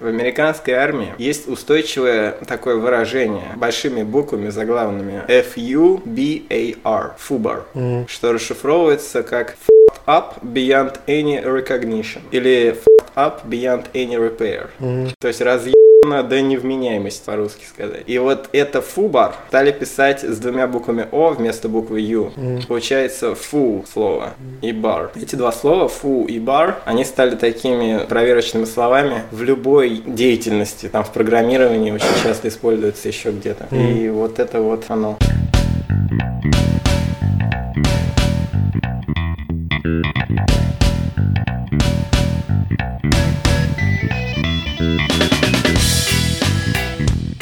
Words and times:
В 0.00 0.06
американской 0.06 0.74
армии 0.74 1.14
есть 1.18 1.46
устойчивое 1.46 2.32
такое 2.46 2.76
выражение 2.76 3.52
большими 3.56 4.02
буквами 4.02 4.48
заглавными 4.48 5.22
F-U-B-A-R, 5.28 7.16
FUBAR, 7.18 7.64
mm. 7.74 8.08
что 8.08 8.32
расшифровывается 8.32 9.22
как 9.22 9.56
fucked 9.68 10.00
up 10.06 10.42
beyond 10.42 10.98
any 11.06 11.44
recognition 11.44 12.22
или 12.30 12.74
fucked 12.74 13.12
up 13.14 13.44
beyond 13.46 13.90
any 13.92 14.16
repair. 14.16 14.70
Mm. 14.80 15.12
То 15.18 15.28
есть 15.28 15.42
разъем 15.42 15.74
до 16.02 16.40
невменяемости, 16.40 17.22
по-русски 17.24 17.64
сказать. 17.68 18.04
И 18.06 18.18
вот 18.18 18.48
это 18.52 18.80
фубар 18.80 19.34
стали 19.48 19.70
писать 19.70 20.22
с 20.22 20.38
двумя 20.38 20.66
буквами 20.66 21.06
О 21.12 21.30
вместо 21.30 21.68
буквы 21.68 22.00
Ю. 22.00 22.32
Mm. 22.36 22.66
Получается 22.66 23.34
фу 23.34 23.84
слово 23.92 24.34
и 24.62 24.72
бар. 24.72 25.10
Эти 25.14 25.34
два 25.36 25.52
слова, 25.52 25.88
фу 25.88 26.24
и 26.24 26.38
бар, 26.38 26.80
они 26.84 27.04
стали 27.04 27.36
такими 27.36 28.04
проверочными 28.08 28.64
словами 28.64 29.22
в 29.30 29.42
любой 29.42 30.02
деятельности. 30.06 30.88
Там 30.88 31.04
в 31.04 31.12
программировании 31.12 31.90
очень 31.90 32.22
часто 32.22 32.48
используются 32.48 33.08
еще 33.08 33.30
где-то. 33.30 33.66
Mm. 33.70 33.92
И 33.92 34.08
вот 34.08 34.38
это 34.38 34.60
вот 34.60 34.84
оно. 34.88 35.18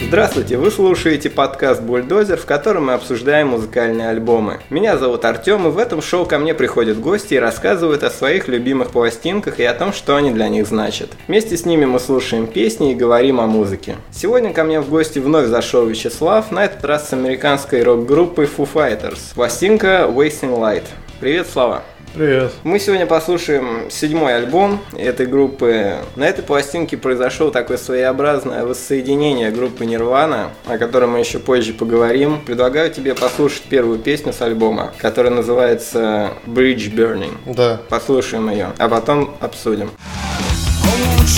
Здравствуйте, 0.09 0.57
вы 0.57 0.71
слушаете 0.71 1.29
подкаст 1.29 1.83
«Бульдозер», 1.83 2.39
в 2.39 2.47
котором 2.47 2.87
мы 2.87 2.95
обсуждаем 2.95 3.49
музыкальные 3.49 4.09
альбомы. 4.09 4.59
Меня 4.71 4.97
зовут 4.97 5.27
Артем, 5.27 5.67
и 5.67 5.71
в 5.71 5.77
этом 5.77 6.01
шоу 6.01 6.25
ко 6.25 6.39
мне 6.39 6.55
приходят 6.55 6.99
гости 6.99 7.35
и 7.35 7.39
рассказывают 7.39 8.03
о 8.03 8.09
своих 8.09 8.49
любимых 8.49 8.89
пластинках 8.89 9.61
и 9.61 9.65
о 9.65 9.75
том, 9.75 9.93
что 9.93 10.17
они 10.17 10.31
для 10.31 10.49
них 10.49 10.67
значат. 10.67 11.11
Вместе 11.29 11.59
с 11.59 11.67
ними 11.67 11.85
мы 11.85 12.01
слушаем 12.01 12.47
песни 12.47 12.93
и 12.93 12.95
говорим 12.95 13.39
о 13.39 13.47
музыке. 13.47 13.97
Сегодня 14.11 14.55
ко 14.55 14.65
мне 14.65 14.81
в 14.81 14.89
гости 14.89 15.19
вновь 15.19 15.49
зашел 15.49 15.85
Вячеслав, 15.85 16.51
на 16.53 16.65
этот 16.65 16.83
раз 16.87 17.11
с 17.11 17.13
американской 17.13 17.83
рок-группой 17.83 18.47
Foo 18.47 18.67
Fighters. 18.73 19.35
Пластинка 19.35 20.09
«Wasting 20.11 20.59
Light». 20.59 20.85
Привет, 21.21 21.49
Слава! 21.53 21.83
Привет. 22.15 22.53
Мы 22.65 22.79
сегодня 22.79 23.07
послушаем 23.07 23.91
седьмой 23.91 24.37
альбом 24.37 24.81
этой 24.97 25.27
группы. 25.27 25.99
На 26.17 26.25
этой 26.25 26.43
пластинке 26.43 26.97
произошло 26.97 27.51
такое 27.51 27.77
своеобразное 27.77 28.65
воссоединение 28.65 29.51
группы 29.51 29.85
Нирвана, 29.85 30.51
о 30.67 30.79
котором 30.79 31.13
мы 31.13 31.21
еще 31.21 31.39
позже 31.39 31.73
поговорим. 31.73 32.41
Предлагаю 32.45 32.91
тебе 32.91 33.15
послушать 33.15 33.63
первую 33.63 33.99
песню 33.99 34.33
с 34.33 34.41
альбома, 34.43 34.93
которая 34.99 35.33
называется 35.33 36.31
Bridge 36.47 36.93
Burning. 36.95 37.55
Да. 37.55 37.81
Послушаем 37.89 38.51
ее, 38.51 38.73
а 38.79 38.89
потом 38.89 39.37
обсудим. 39.41 39.91
Ну 40.83 40.91
вот 41.19 41.29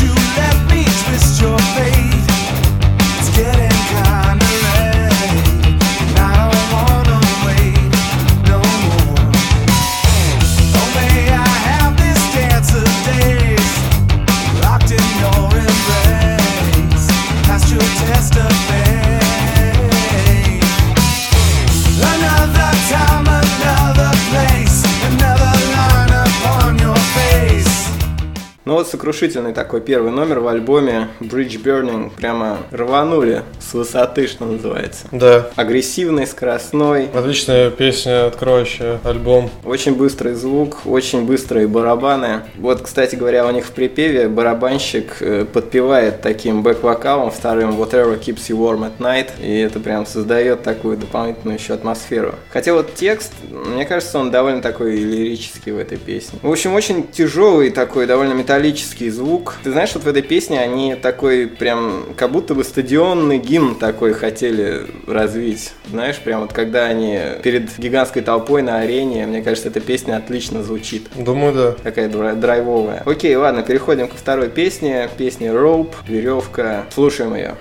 сокрушительный 29.11 29.53
такой 29.53 29.81
первый 29.81 30.13
номер 30.13 30.39
в 30.39 30.47
альбоме 30.47 31.09
Bridge 31.19 31.61
Burning. 31.61 32.13
Прямо 32.17 32.59
рванули 32.71 33.43
с 33.59 33.75
высоты, 33.75 34.29
что 34.29 34.45
называется. 34.45 35.09
Да. 35.11 35.51
Агрессивный, 35.57 36.29
скоростной. 36.29 37.09
Отличная 37.13 37.71
песня, 37.71 38.27
откроющая 38.27 39.01
альбом. 39.03 39.51
Очень 39.65 39.97
быстрый 39.97 40.35
звук, 40.35 40.87
очень 40.87 41.27
быстрые 41.27 41.67
барабаны. 41.67 42.43
Вот, 42.57 42.83
кстати 42.83 43.17
говоря, 43.17 43.49
у 43.49 43.51
них 43.51 43.67
в 43.67 43.73
припеве 43.73 44.29
барабанщик 44.29 45.17
э, 45.19 45.45
подпевает 45.45 46.21
таким 46.21 46.63
бэк-вокалом 46.63 47.33
вторым 47.33 47.71
Whatever 47.71 48.17
Keeps 48.17 48.49
You 48.49 48.59
Warm 48.59 48.93
at 48.93 48.99
Night. 48.99 49.31
И 49.43 49.59
это 49.59 49.81
прям 49.81 50.07
создает 50.07 50.63
такую 50.63 50.97
дополнительную 50.97 51.59
еще 51.59 51.75
атмосферу. 51.75 52.37
Хотя 52.53 52.75
вот 52.75 52.95
текст, 52.95 53.33
мне 53.51 53.85
кажется, 53.87 54.21
он 54.21 54.31
довольно 54.31 54.63
такой 54.63 54.95
лирический 54.95 55.73
в 55.73 55.79
этой 55.79 55.99
песне. 55.99 56.39
В 56.43 56.51
общем, 56.51 56.75
очень 56.75 57.09
тяжелый 57.09 57.71
такой, 57.71 58.07
довольно 58.07 58.35
металлический 58.35 59.00
металлический 59.01 59.11
звук. 59.11 59.57
Ты 59.63 59.73
знаешь, 59.73 59.91
вот 59.95 60.05
в 60.05 60.09
этой 60.09 60.23
песне 60.23 60.61
они 60.61 60.95
такой 60.95 61.47
прям, 61.47 62.05
как 62.17 62.31
будто 62.31 62.55
бы 62.55 62.65
стадионный 62.65 63.39
гимн 63.39 63.75
такой 63.75 64.13
хотели 64.13 64.87
развить. 65.07 65.73
Знаешь, 65.89 66.19
прям 66.19 66.43
вот 66.43 66.53
когда 66.53 66.87
они 66.87 67.19
перед 67.43 67.79
гигантской 67.79 68.23
толпой 68.23 68.63
на 68.63 68.81
арене, 68.81 69.27
мне 69.27 69.43
кажется, 69.43 69.69
эта 69.69 69.81
песня 69.81 70.17
отлично 70.17 70.63
звучит. 70.63 71.09
Думаю, 71.17 71.55
да. 71.55 71.73
Такая 71.73 72.09
драйвовая. 72.09 73.03
Окей, 73.07 73.35
ладно, 73.37 73.63
переходим 73.63 74.09
ко 74.09 74.17
второй 74.17 74.49
песне. 74.49 75.09
Песня 75.17 75.49
Rope, 75.53 75.95
веревка. 76.07 76.85
Слушаем 76.95 77.35
ее. 77.35 77.57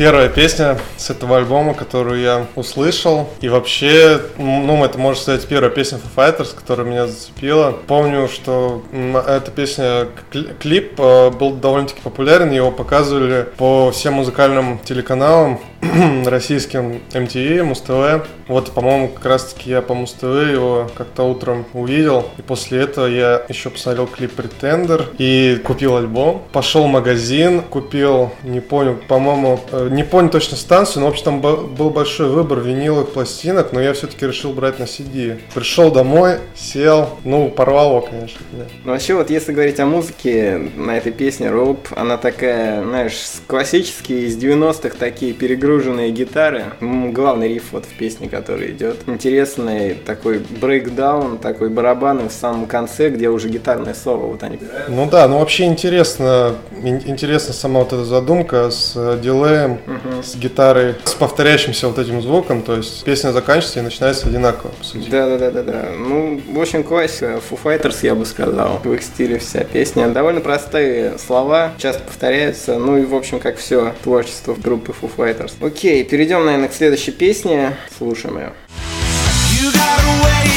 Первая 0.00 0.30
песня 0.30 0.78
с 0.96 1.10
этого 1.10 1.36
альбома, 1.36 1.74
которую 1.74 2.22
я 2.22 2.46
услышал. 2.56 3.28
И 3.42 3.50
вообще, 3.50 4.18
ну, 4.38 4.82
это 4.82 4.96
можно 4.96 5.20
сказать 5.20 5.46
первая 5.46 5.70
песня 5.70 5.98
Foo 5.98 6.08
Fighters, 6.16 6.56
которая 6.56 6.86
меня 6.86 7.06
зацепила. 7.06 7.72
Помню, 7.86 8.26
что 8.26 8.82
эта 9.28 9.50
песня, 9.50 10.08
клип 10.58 10.98
э, 10.98 11.28
был 11.28 11.52
довольно-таки 11.52 12.00
популярен, 12.00 12.50
его 12.50 12.70
показывали 12.70 13.46
по 13.58 13.90
всем 13.90 14.14
музыкальным 14.14 14.78
телеканалам 14.78 15.60
российским 16.26 17.00
MTV, 17.12 17.62
Муз-ТВ. 17.62 18.26
Вот, 18.48 18.72
по-моему, 18.72 19.08
как 19.08 19.24
раз-таки 19.24 19.70
я 19.70 19.80
по 19.80 19.94
Муз-ТВ 19.94 20.22
его 20.22 20.90
как-то 20.94 21.22
утром 21.22 21.64
увидел. 21.72 22.26
И 22.36 22.42
после 22.42 22.80
этого 22.80 23.06
я 23.06 23.42
еще 23.48 23.70
посмотрел 23.70 24.06
клип 24.06 24.38
Pretender 24.38 25.06
и 25.16 25.58
купил 25.64 25.96
альбом. 25.96 26.42
Пошел 26.52 26.84
в 26.84 26.88
магазин, 26.88 27.62
купил, 27.62 28.32
не 28.42 28.60
помню, 28.60 29.00
по-моему, 29.08 29.60
э, 29.72 29.88
не 29.90 30.04
помню 30.04 30.28
точно 30.28 30.56
станцию, 30.56 31.02
но, 31.02 31.06
в 31.06 31.10
общем, 31.10 31.24
там 31.24 31.40
был 31.40 31.90
большой 31.90 32.28
выбор 32.28 32.60
виниловых 32.60 33.10
пластинок, 33.12 33.72
но 33.72 33.80
я 33.80 33.94
все-таки 33.94 34.26
решил 34.26 34.52
брать 34.52 34.78
на 34.78 34.84
CD. 34.84 35.38
Пришел 35.54 35.90
домой, 35.90 36.38
сел, 36.54 37.18
ну, 37.24 37.48
порвал 37.48 37.90
его, 37.90 38.00
конечно. 38.02 38.40
Да. 38.52 38.64
Ну, 38.84 38.92
вообще, 38.92 39.14
вот 39.14 39.30
если 39.30 39.52
говорить 39.52 39.80
о 39.80 39.86
музыке, 39.86 40.70
на 40.76 40.98
этой 40.98 41.12
песне 41.12 41.46
Rope, 41.46 41.86
она 41.96 42.18
такая, 42.18 42.84
знаешь, 42.84 43.14
классические 43.46 44.26
из 44.26 44.36
90-х 44.36 44.96
такие 44.98 45.32
перегрузки 45.32 45.69
перегруженные 45.70 46.10
гитары. 46.10 46.64
Главный 46.80 47.48
риф 47.48 47.66
вот 47.72 47.84
в 47.84 47.96
песне, 47.96 48.28
который 48.28 48.72
идет. 48.72 48.96
Интересный 49.06 49.94
такой 49.94 50.38
брейкдаун, 50.38 51.38
такой 51.38 51.68
барабаны 51.68 52.28
в 52.28 52.32
самом 52.32 52.66
конце, 52.66 53.08
где 53.08 53.28
уже 53.28 53.48
гитарное 53.48 53.94
соло 53.94 54.26
вот 54.26 54.42
они 54.42 54.58
Ну 54.88 55.08
да, 55.08 55.28
ну 55.28 55.38
вообще 55.38 55.64
интересно, 55.64 56.56
интересна 56.82 57.54
сама 57.54 57.80
вот 57.80 57.92
эта 57.92 58.04
задумка 58.04 58.70
с 58.70 58.94
э, 58.96 59.18
дилеем, 59.22 59.72
угу. 59.86 60.22
с 60.22 60.34
гитарой, 60.36 60.96
с 61.04 61.14
повторяющимся 61.14 61.88
вот 61.88 61.98
этим 61.98 62.20
звуком, 62.20 62.62
то 62.62 62.76
есть 62.76 63.04
песня 63.04 63.30
заканчивается 63.30 63.80
и 63.80 63.82
начинается 63.82 64.28
одинаково, 64.28 64.70
по 64.70 64.84
сути. 64.84 65.08
Да, 65.08 65.26
да, 65.26 65.38
да, 65.38 65.50
да, 65.50 65.62
да. 65.62 65.88
Ну, 65.96 66.40
в 66.52 66.60
общем, 66.60 66.82
классика. 66.82 67.40
Foo 67.50 67.58
Fighters, 67.62 67.98
я 68.02 68.14
бы 68.14 68.26
сказал. 68.26 68.80
В 68.82 68.92
их 68.92 69.02
стиле 69.02 69.38
вся 69.38 69.64
песня. 69.64 70.08
Довольно 70.08 70.40
простые 70.40 71.18
слова, 71.18 71.72
часто 71.78 72.02
повторяются. 72.02 72.78
Ну 72.78 72.96
и, 72.96 73.04
в 73.04 73.14
общем, 73.14 73.38
как 73.38 73.56
все 73.56 73.94
творчество 74.02 74.54
группы 74.54 74.92
Foo 75.00 75.10
Fighters. 75.16 75.52
Окей, 75.60 76.04
перейдем, 76.04 76.44
наверное, 76.46 76.68
к 76.68 76.72
следующей 76.72 77.12
песне. 77.12 77.76
Слушаем 77.96 78.38
ее. 78.38 78.52
You 79.60 79.70
and 79.70 80.49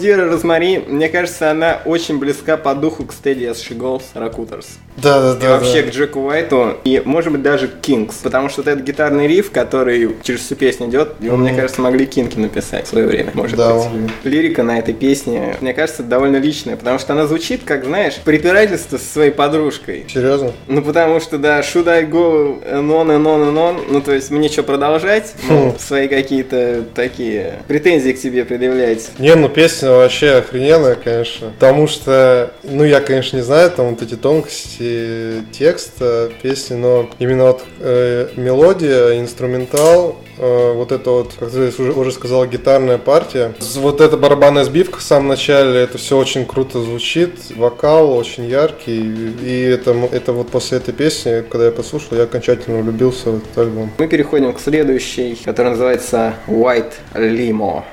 Дира 0.00 0.28
Розмари, 0.30 0.82
мне 0.88 1.08
кажется, 1.08 1.50
она 1.50 1.80
очень 1.84 2.18
близка 2.18 2.56
по 2.56 2.74
духу 2.74 3.04
к 3.04 3.12
She 3.12 3.76
Goes 3.76 4.02
Rakuters. 4.14 4.66
Да, 4.96 5.20
да, 5.20 5.34
да. 5.34 5.46
И 5.46 5.50
вообще 5.50 5.82
да. 5.82 5.90
к 5.90 5.94
Джеку 5.94 6.20
Уайту, 6.20 6.76
и 6.84 7.00
может 7.04 7.32
быть 7.32 7.42
даже 7.42 7.68
к 7.68 7.80
Кингс, 7.80 8.16
потому 8.16 8.48
что 8.48 8.62
вот 8.62 8.68
этот 8.68 8.84
гитарный 8.84 9.26
риф, 9.26 9.50
который 9.50 10.16
через 10.22 10.40
всю 10.40 10.56
песню 10.56 10.88
идет, 10.88 11.14
его, 11.20 11.36
мне 11.36 11.54
кажется, 11.54 11.80
могли 11.80 12.06
Кинки 12.06 12.38
написать 12.38 12.86
в 12.86 12.90
свое 12.90 13.06
время, 13.06 13.30
может 13.34 13.56
Да, 13.56 13.74
быть. 13.74 13.84
могли. 13.84 14.08
Лирика 14.24 14.62
на 14.62 14.78
этой 14.78 14.94
песне, 14.94 15.56
мне 15.60 15.74
кажется, 15.74 16.02
довольно 16.02 16.36
личная, 16.38 16.76
потому 16.76 16.98
что 16.98 17.12
она 17.12 17.26
звучит, 17.26 17.62
как, 17.64 17.84
знаешь, 17.84 18.16
препирательство 18.24 18.96
со 18.98 19.04
своей 19.04 19.30
подружкой. 19.30 20.06
Серьезно? 20.12 20.52
Ну, 20.66 20.82
потому 20.82 21.20
что, 21.20 21.38
да, 21.38 21.60
should 21.60 21.88
I 21.88 22.04
go 22.04 22.62
on 22.64 23.06
and 23.06 23.24
on 23.24 23.48
and 23.48 23.54
on, 23.54 23.84
ну, 23.88 24.00
то 24.00 24.12
есть, 24.12 24.30
мне 24.30 24.48
что, 24.48 24.62
продолжать? 24.62 25.34
Ну, 25.48 25.70
Хм. 25.72 25.78
свои 25.78 26.08
какие-то 26.08 26.84
такие 26.94 27.54
претензии 27.68 28.12
к 28.12 28.20
тебе 28.20 28.44
предъявлять. 28.44 29.10
Не, 29.18 29.34
ну 29.34 29.48
песня 29.48 29.89
вообще 29.98 30.32
охрененная, 30.32 30.94
конечно. 30.94 31.50
Потому 31.50 31.86
что, 31.88 32.52
ну 32.62 32.84
я, 32.84 33.00
конечно, 33.00 33.36
не 33.36 33.42
знаю 33.42 33.70
там 33.70 33.90
вот 33.90 34.02
эти 34.02 34.14
тонкости 34.14 35.44
текста 35.52 36.30
песни, 36.42 36.74
но 36.74 37.08
именно 37.18 37.44
вот 37.44 37.64
э, 37.80 38.28
мелодия, 38.36 39.18
инструментал, 39.18 40.16
э, 40.38 40.72
вот 40.74 40.92
это 40.92 41.10
вот, 41.10 41.34
как 41.38 41.50
ты 41.50 41.68
уже, 41.68 41.92
уже 41.92 42.12
сказал, 42.12 42.46
гитарная 42.46 42.98
партия. 42.98 43.52
Вот 43.76 44.00
эта 44.00 44.16
барабанная 44.16 44.64
сбивка 44.64 44.98
в 44.98 45.02
самом 45.02 45.28
начале, 45.28 45.80
это 45.80 45.98
все 45.98 46.16
очень 46.16 46.46
круто 46.46 46.80
звучит, 46.80 47.34
вокал 47.56 48.12
очень 48.16 48.46
яркий. 48.46 49.00
И 49.42 49.62
это, 49.62 49.94
это 50.12 50.32
вот 50.32 50.48
после 50.48 50.78
этой 50.78 50.94
песни, 50.94 51.44
когда 51.48 51.66
я 51.66 51.72
послушал, 51.72 52.16
я 52.16 52.24
окончательно 52.24 52.80
влюбился 52.80 53.30
в 53.30 53.38
этот 53.38 53.58
альбом. 53.58 53.90
Мы 53.98 54.08
переходим 54.08 54.52
к 54.52 54.60
следующей, 54.60 55.38
которая 55.44 55.72
называется 55.72 56.34
White 56.46 56.92
Limo. 57.14 57.84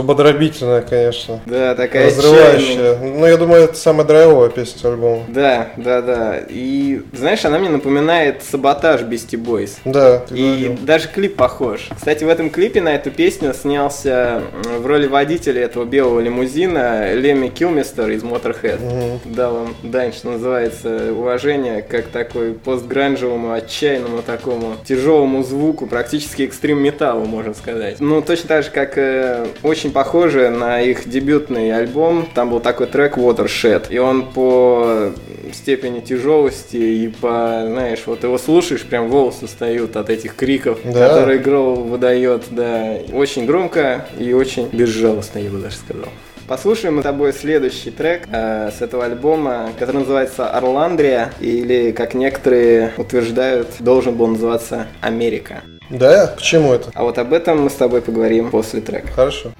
Зубодробительная, 0.00 0.80
конечно. 0.80 1.40
Да, 1.46 1.74
такая 1.74 2.06
Разрывающая. 2.06 2.92
отчаянная. 2.92 3.18
Ну, 3.18 3.26
я 3.26 3.36
думаю, 3.36 3.64
это 3.64 3.76
самая 3.76 4.06
драйвовая 4.06 4.48
песня 4.48 4.78
с 4.80 4.84
альбома. 4.84 5.24
Да, 5.28 5.68
да, 5.76 6.00
да. 6.00 6.40
И 6.48 7.02
знаешь, 7.12 7.44
она 7.44 7.58
мне 7.58 7.68
напоминает 7.68 8.42
саботаж 8.42 9.02
Beastie 9.02 9.36
Boys. 9.42 9.72
Да, 9.84 10.22
И 10.30 10.42
говорил. 10.68 10.78
даже 10.86 11.08
клип 11.08 11.36
похож. 11.36 11.88
Кстати, 11.94 12.24
в 12.24 12.28
этом 12.28 12.48
клипе 12.50 12.80
на 12.80 12.94
эту 12.94 13.10
песню 13.10 13.52
снялся 13.52 14.42
в 14.78 14.86
роли 14.86 15.06
водителя 15.06 15.62
этого 15.64 15.84
белого 15.84 16.20
лимузина 16.20 17.12
Леми 17.14 17.48
Килмистер 17.48 18.08
из 18.10 18.22
Motorhead. 18.22 18.80
Мгм. 18.82 19.34
Дал 19.34 19.54
вам 19.54 19.76
дань, 19.82 20.12
что 20.14 20.30
называется, 20.30 21.12
уважение 21.12 21.82
как 21.82 22.06
такой 22.06 22.54
постгранжевому, 22.54 23.52
отчаянному 23.52 24.22
такому 24.22 24.76
тяжелому 24.84 25.42
звуку, 25.42 25.86
практически 25.86 26.42
экстрим 26.42 26.82
металлу, 26.82 27.26
можно 27.26 27.52
сказать. 27.54 27.96
Ну, 28.00 28.22
точно 28.22 28.48
так 28.48 28.64
же, 28.64 28.70
как 28.70 28.96
э, 28.96 29.46
очень 29.62 29.89
похоже 29.90 30.50
на 30.50 30.80
их 30.80 31.08
дебютный 31.08 31.72
альбом. 31.76 32.26
Там 32.34 32.50
был 32.50 32.60
такой 32.60 32.86
трек 32.86 33.16
Watershed, 33.18 33.86
и 33.90 33.98
он 33.98 34.26
по 34.26 35.12
степени 35.52 36.00
тяжелости 36.00 36.76
и 36.76 37.08
по, 37.08 37.64
знаешь, 37.66 38.02
вот 38.06 38.22
его 38.22 38.38
слушаешь, 38.38 38.82
прям 38.82 39.08
волосы 39.08 39.46
встают 39.46 39.96
от 39.96 40.10
этих 40.10 40.36
криков, 40.36 40.78
Да. 40.84 41.08
которые 41.08 41.38
Гроул 41.38 41.82
выдает, 41.84 42.44
да. 42.50 42.96
Очень 43.12 43.46
громко 43.46 44.06
и 44.18 44.32
очень 44.32 44.68
безжалостно, 44.72 45.38
я 45.38 45.50
бы 45.50 45.58
даже 45.58 45.76
сказал. 45.76 46.08
Послушаем 46.46 46.96
мы 46.96 47.02
с 47.02 47.04
тобой 47.04 47.32
следующий 47.32 47.92
трек 47.92 48.22
э, 48.32 48.70
с 48.76 48.82
этого 48.82 49.04
альбома, 49.04 49.68
который 49.78 49.98
называется 49.98 50.48
«Орландрия», 50.50 51.32
или, 51.38 51.92
как 51.92 52.14
некоторые 52.14 52.92
утверждают, 52.96 53.68
должен 53.78 54.16
был 54.16 54.26
называться 54.26 54.88
«Америка». 55.00 55.62
Да? 55.90 56.28
К 56.28 56.40
чему 56.40 56.72
это? 56.72 56.90
А 56.94 57.02
вот 57.02 57.18
об 57.18 57.32
этом 57.32 57.62
мы 57.62 57.70
с 57.70 57.74
тобой 57.74 58.00
поговорим 58.00 58.50
после 58.50 58.80
трека. 58.80 59.08
Хорошо. 59.08 59.50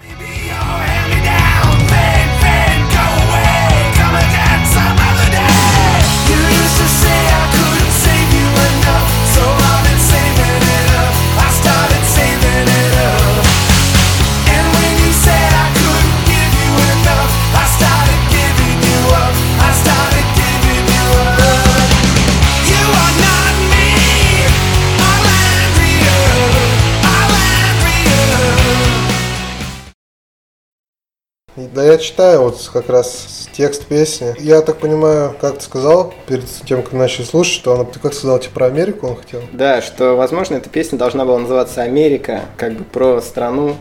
Да 31.68 31.84
я 31.84 31.98
читаю 31.98 32.42
вот 32.42 32.70
как 32.72 32.88
раз 32.88 33.48
текст 33.52 33.86
песни. 33.86 34.34
Я 34.38 34.62
так 34.62 34.78
понимаю, 34.78 35.34
как 35.40 35.58
ты 35.58 35.64
сказал, 35.64 36.14
перед 36.26 36.46
тем, 36.66 36.82
как 36.82 36.92
начали 36.92 37.24
слушать, 37.24 37.54
что 37.54 37.74
она, 37.74 37.84
ты 37.84 37.98
как 37.98 38.14
сказал, 38.14 38.38
типа 38.38 38.54
про 38.54 38.66
Америку 38.66 39.08
он 39.08 39.16
хотел? 39.16 39.40
Да, 39.52 39.82
что, 39.82 40.14
возможно, 40.14 40.56
эта 40.56 40.68
песня 40.68 40.98
должна 40.98 41.24
была 41.24 41.38
называться 41.38 41.82
«Америка», 41.82 42.42
как 42.56 42.74
бы 42.74 42.84
про 42.84 43.20
страну 43.20 43.76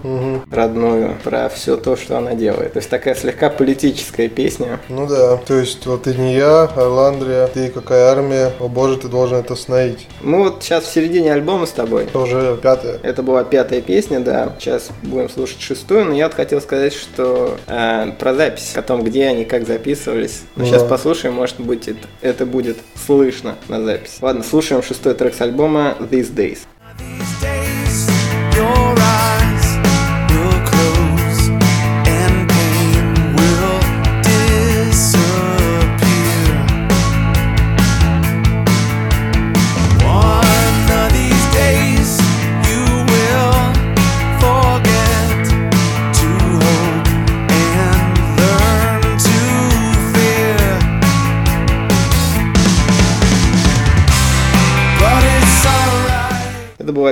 родную, 0.52 1.16
про 1.24 1.50
все 1.50 1.78
то, 1.78 1.96
что 1.96 2.18
она 2.18 2.34
делает. 2.34 2.74
То 2.74 2.80
есть 2.80 2.90
такая 2.90 3.16
слегка 3.16 3.50
политическая 3.50 4.28
песня. 4.28 4.80
Ну 4.90 5.08
да, 5.08 5.38
то 5.38 5.56
есть 5.56 5.86
вот 5.86 6.04
ты 6.04 6.16
не 6.16 6.36
я, 6.36 6.70
Айландрия, 6.76 7.48
ты 7.48 7.70
какая 7.70 8.12
армия, 8.12 8.52
о 8.60 8.68
боже, 8.68 8.98
ты 8.98 9.08
должен 9.08 9.38
это 9.38 9.54
остановить. 9.54 10.08
Мы 10.22 10.44
вот 10.44 10.64
сейчас 10.64 10.86
в 10.86 10.94
середине 10.94 11.34
альбома 11.34 11.66
с 11.66 11.72
тобой. 11.72 12.04
Это 12.04 12.20
уже 12.20 12.58
пятая. 12.62 13.00
Это 13.04 13.24
была 13.24 13.44
пятая 13.44 13.82
песня, 13.82 14.20
да. 14.20 14.54
Сейчас 14.60 14.90
будем 15.04 15.30
слушать 15.30 15.62
шестую, 15.62 16.06
но 16.06 16.14
я 16.14 16.26
вот 16.26 16.36
хотел 16.36 16.62
сказать, 16.62 16.94
что 16.94 17.58
э, 17.70 18.12
про 18.18 18.34
запись, 18.34 18.74
о 18.76 18.82
том, 18.82 19.04
где 19.04 19.28
они, 19.28 19.46
как 19.46 19.66
записывались. 19.66 20.42
Но 20.56 20.64
Ну 20.64 20.70
сейчас 20.70 20.84
послушаем, 20.84 21.36
может 21.36 21.60
быть, 21.60 21.88
это, 21.88 22.08
это 22.22 22.46
будет 22.46 22.78
слышно 23.06 23.56
на 23.68 23.82
записи. 23.82 24.18
Ладно, 24.22 24.44
слушаем 24.44 24.84
шестой 24.84 25.14
трек 25.14 25.34
с 25.34 25.42
альбома 25.42 25.96
These 26.00 26.34
Days. 26.34 26.60
These 26.98 27.42
days, 27.42 28.10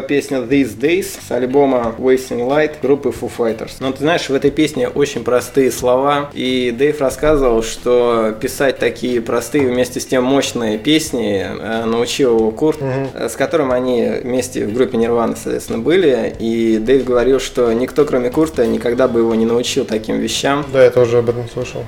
песня 0.07 0.39
These 0.39 0.79
Days 0.79 1.19
с 1.27 1.31
альбома 1.31 1.95
Wasting 1.97 2.47
Light 2.47 2.75
группы 2.81 3.09
Foo 3.09 3.31
Fighters. 3.35 3.73
Но 3.79 3.91
ты 3.91 3.99
знаешь, 3.99 4.29
в 4.29 4.33
этой 4.33 4.51
песне 4.51 4.87
очень 4.87 5.23
простые 5.23 5.71
слова, 5.71 6.29
и 6.33 6.73
Дэйв 6.77 7.01
рассказывал, 7.01 7.63
что 7.63 8.35
писать 8.39 8.79
такие 8.79 9.21
простые 9.21 9.67
вместе 9.67 9.99
с 9.99 10.05
тем 10.05 10.23
мощные 10.23 10.77
песни 10.77 11.45
э, 11.45 11.85
научил 11.85 12.37
его 12.37 12.51
Курт, 12.51 12.79
э, 12.81 13.29
с 13.29 13.35
которым 13.35 13.71
они 13.71 14.07
вместе 14.23 14.65
в 14.65 14.73
группе 14.73 14.97
Нирвана, 14.97 15.35
соответственно, 15.35 15.79
были, 15.79 16.33
и 16.39 16.77
Дэйв 16.77 17.03
говорил, 17.03 17.39
что 17.39 17.71
никто, 17.73 18.05
кроме 18.05 18.29
Курта, 18.29 18.65
никогда 18.65 19.07
бы 19.07 19.19
его 19.19 19.35
не 19.35 19.45
научил 19.45 19.85
таким 19.85 20.17
вещам. 20.17 20.65
Да, 20.71 20.83
я 20.83 20.89
тоже 20.89 21.19
об 21.19 21.29
этом 21.29 21.49
слышал. 21.49 21.83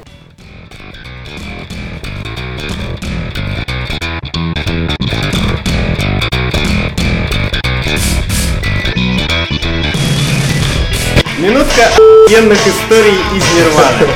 Охуенных 12.30 12.60
историй 12.60 13.16
из 13.36 13.44
Нирваны. 13.56 14.08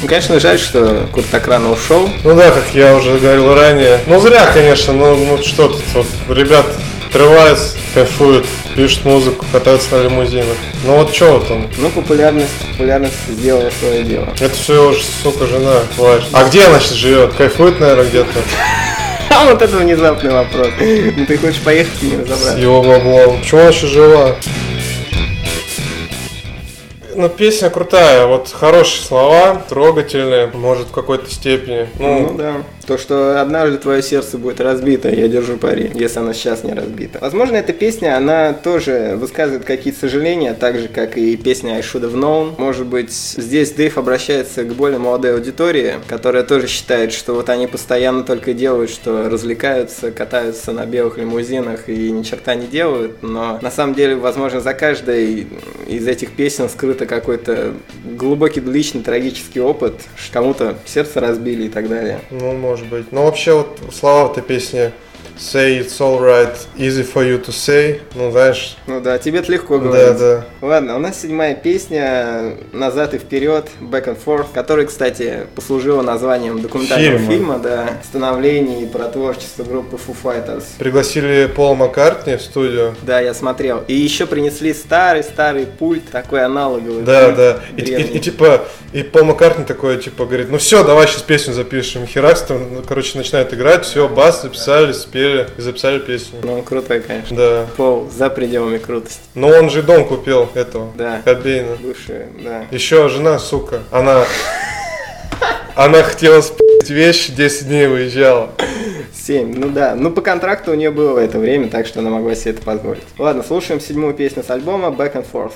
Ну, 0.00 0.06
конечно, 0.06 0.38
жаль, 0.38 0.60
что 0.60 1.08
Курт 1.10 1.26
так 1.28 1.48
рано 1.48 1.72
ушел. 1.72 2.08
Ну 2.22 2.36
да, 2.36 2.52
как 2.52 2.72
я 2.72 2.94
уже 2.94 3.18
говорил 3.18 3.52
ранее. 3.52 3.98
Ну 4.06 4.20
зря, 4.20 4.48
конечно, 4.54 4.92
но 4.92 5.16
ну 5.16 5.42
что 5.42 5.66
тут, 5.66 5.82
вот, 5.92 6.06
ребят 6.28 6.64
отрываются, 7.08 7.76
кайфуют, 7.94 8.46
пишут 8.76 9.04
музыку, 9.06 9.44
катаются 9.50 9.96
на 9.96 10.04
лимузинах. 10.04 10.56
Ну 10.84 10.98
вот 10.98 11.12
что 11.12 11.32
вот 11.38 11.50
он? 11.50 11.66
Ну, 11.78 11.90
популярность, 11.90 12.52
популярность 12.70 13.16
сделала 13.28 13.70
свое 13.80 14.04
дело. 14.04 14.28
Это 14.38 14.54
все 14.54 14.90
уж, 14.90 14.98
сука, 15.24 15.48
жена 15.48 15.80
плачет. 15.96 16.28
А 16.32 16.44
где 16.44 16.66
она 16.66 16.78
сейчас 16.78 16.92
живет? 16.92 17.34
Кайфует, 17.34 17.80
наверное, 17.80 18.04
где-то. 18.04 18.28
А 19.38 19.44
вот 19.44 19.60
это 19.60 19.76
внезапный 19.76 20.32
вопрос. 20.32 20.68
Ну, 20.80 21.26
ты 21.26 21.36
хочешь 21.36 21.60
поехать 21.60 22.02
и 22.02 22.06
не 22.06 22.12
С 22.12 22.20
разобраться? 22.20 22.58
его 22.58 22.82
баблом. 22.82 23.40
Почему 23.40 23.60
она 23.60 23.70
еще 23.70 23.86
жива? 23.86 24.36
Ну, 27.16 27.30
песня 27.30 27.70
крутая, 27.70 28.26
вот 28.26 28.50
хорошие 28.52 29.02
слова, 29.02 29.62
трогательные, 29.70 30.50
может, 30.52 30.88
в 30.88 30.90
какой-то 30.90 31.30
степени. 31.30 31.88
Ну 31.98 32.16
Ну, 32.20 32.34
да. 32.36 32.62
То, 32.86 32.98
что 32.98 33.40
однажды 33.40 33.78
твое 33.78 34.00
сердце 34.00 34.38
будет 34.38 34.60
разбито, 34.60 35.08
я 35.08 35.26
держу 35.26 35.56
пари, 35.56 35.90
если 35.94 36.20
оно 36.20 36.32
сейчас 36.32 36.62
не 36.62 36.72
разбито. 36.72 37.18
Возможно, 37.20 37.56
эта 37.56 37.72
песня, 37.72 38.16
она 38.16 38.52
тоже 38.52 39.14
высказывает 39.16 39.64
какие-то 39.64 40.00
сожаления, 40.00 40.54
так 40.54 40.78
же, 40.78 40.86
как 40.86 41.16
и 41.18 41.36
песня 41.36 41.72
I 41.72 41.80
Should 41.80 42.02
Have 42.02 42.14
Known. 42.14 42.54
Может 42.58 42.86
быть, 42.86 43.10
здесь 43.10 43.72
Дэйв 43.72 43.98
обращается 43.98 44.62
к 44.62 44.72
более 44.74 45.00
молодой 45.00 45.34
аудитории, 45.34 45.94
которая 46.06 46.44
тоже 46.44 46.68
считает, 46.68 47.12
что 47.12 47.34
вот 47.34 47.48
они 47.48 47.66
постоянно 47.66 48.22
только 48.22 48.52
делают, 48.52 48.90
что 48.90 49.28
развлекаются, 49.28 50.12
катаются 50.12 50.70
на 50.70 50.86
белых 50.86 51.18
лимузинах 51.18 51.88
и 51.88 52.12
ни 52.12 52.22
черта 52.22 52.54
не 52.54 52.68
делают, 52.68 53.20
но 53.20 53.58
на 53.62 53.70
самом 53.72 53.94
деле, 53.94 54.14
возможно, 54.14 54.60
за 54.60 54.74
каждой 54.74 55.48
из 55.88 56.06
этих 56.06 56.30
песен 56.30 56.68
какой-то 57.06 57.74
глубокий 58.04 58.60
личный 58.60 59.02
трагический 59.02 59.60
опыт, 59.60 59.94
что 60.16 60.32
кому-то 60.32 60.76
сердце 60.84 61.20
разбили 61.20 61.64
и 61.64 61.68
так 61.68 61.88
далее. 61.88 62.20
ну, 62.30 62.52
может 62.52 62.86
быть. 62.88 63.12
Но 63.12 63.24
вообще 63.24 63.54
вот 63.54 63.80
слова 63.92 64.30
этой 64.30 64.42
песне 64.42 64.92
Say 65.38 65.78
it's 65.80 66.00
alright, 66.00 66.56
easy 66.78 67.02
for 67.02 67.22
you 67.22 67.38
to 67.44 67.50
say. 67.52 68.00
Ну, 68.14 68.30
знаешь, 68.30 68.76
Ну 68.86 69.02
да, 69.02 69.18
тебе-то 69.18 69.52
легко 69.52 69.76
да, 69.76 69.84
говорить. 69.84 70.18
да. 70.18 70.44
Ладно, 70.62 70.96
у 70.96 70.98
нас 70.98 71.20
седьмая 71.20 71.54
песня 71.54 72.56
«Назад 72.72 73.12
и 73.12 73.18
вперед», 73.18 73.68
«Back 73.82 74.06
and 74.06 74.16
Forth», 74.24 74.46
которая, 74.54 74.86
кстати, 74.86 75.46
послужила 75.54 76.00
названием 76.00 76.62
документального 76.62 77.18
Фильма. 77.18 77.30
фильма, 77.32 77.58
да, 77.58 77.88
становление 78.02 78.84
и 78.84 78.86
про 78.86 79.04
творчество 79.08 79.62
группы 79.64 79.96
Foo 79.98 80.16
Fighters. 80.24 80.64
Пригласили 80.78 81.50
Пола 81.54 81.74
Маккартни 81.74 82.36
в 82.36 82.40
студию. 82.40 82.94
Да, 83.02 83.20
я 83.20 83.34
смотрел. 83.34 83.84
И 83.88 83.94
еще 83.94 84.26
принесли 84.26 84.72
старый-старый 84.72 85.66
пульт, 85.66 86.04
такой 86.10 86.44
аналоговый. 86.46 87.02
Да, 87.02 87.26
пульт 87.26 87.36
да. 87.36 87.60
И, 87.76 87.80
и- 87.80 87.84
древний. 87.84 88.16
и 88.16 88.20
типа, 88.20 88.64
и 88.94 89.02
Пол 89.02 89.24
Маккартни 89.24 89.66
такой, 89.66 89.98
типа, 89.98 90.24
говорит, 90.24 90.48
ну 90.50 90.56
все, 90.56 90.82
давай 90.82 91.06
сейчас 91.06 91.20
песню 91.20 91.52
запишем. 91.52 92.06
Херакс 92.06 92.40
там, 92.40 92.74
ну, 92.76 92.82
короче, 92.82 93.18
начинает 93.18 93.52
играть, 93.52 93.84
все, 93.84 94.08
бас 94.08 94.40
записали, 94.40 94.92
спели 94.92 95.25
и 95.26 95.46
записали 95.60 95.98
песню. 95.98 96.38
Ну, 96.42 96.54
он 96.54 96.62
крутой, 96.62 97.00
конечно. 97.00 97.36
Да. 97.36 97.66
Пол 97.76 98.08
за 98.10 98.30
пределами 98.30 98.78
крутости. 98.78 99.20
Но 99.34 99.48
он 99.48 99.70
же 99.70 99.82
дом 99.82 100.06
купил 100.06 100.48
этого, 100.54 100.92
Да. 100.96 101.20
Кобейна. 101.24 101.76
Бывший, 101.80 102.26
да. 102.42 102.64
Еще 102.70 103.08
жена, 103.08 103.38
сука, 103.38 103.80
она... 103.90 104.24
Она 105.76 106.02
хотела 106.02 106.40
спить 106.40 106.88
вещи, 106.88 107.32
10 107.32 107.68
дней 107.68 107.86
выезжала. 107.86 108.50
Семь, 109.12 109.54
ну 109.58 109.68
да. 109.68 109.94
Ну, 109.94 110.10
по 110.10 110.22
контракту 110.22 110.70
у 110.70 110.74
нее 110.74 110.90
было 110.90 111.18
это 111.18 111.38
время, 111.38 111.68
так 111.68 111.86
что 111.86 112.00
она 112.00 112.08
могла 112.08 112.34
себе 112.34 112.52
это 112.52 112.62
позволить. 112.62 113.02
Ладно, 113.18 113.42
слушаем 113.42 113.78
седьмую 113.78 114.14
песню 114.14 114.42
с 114.42 114.48
альбома 114.50 114.88
«Back 114.88 115.14
and 115.14 115.26
Forth». 115.30 115.52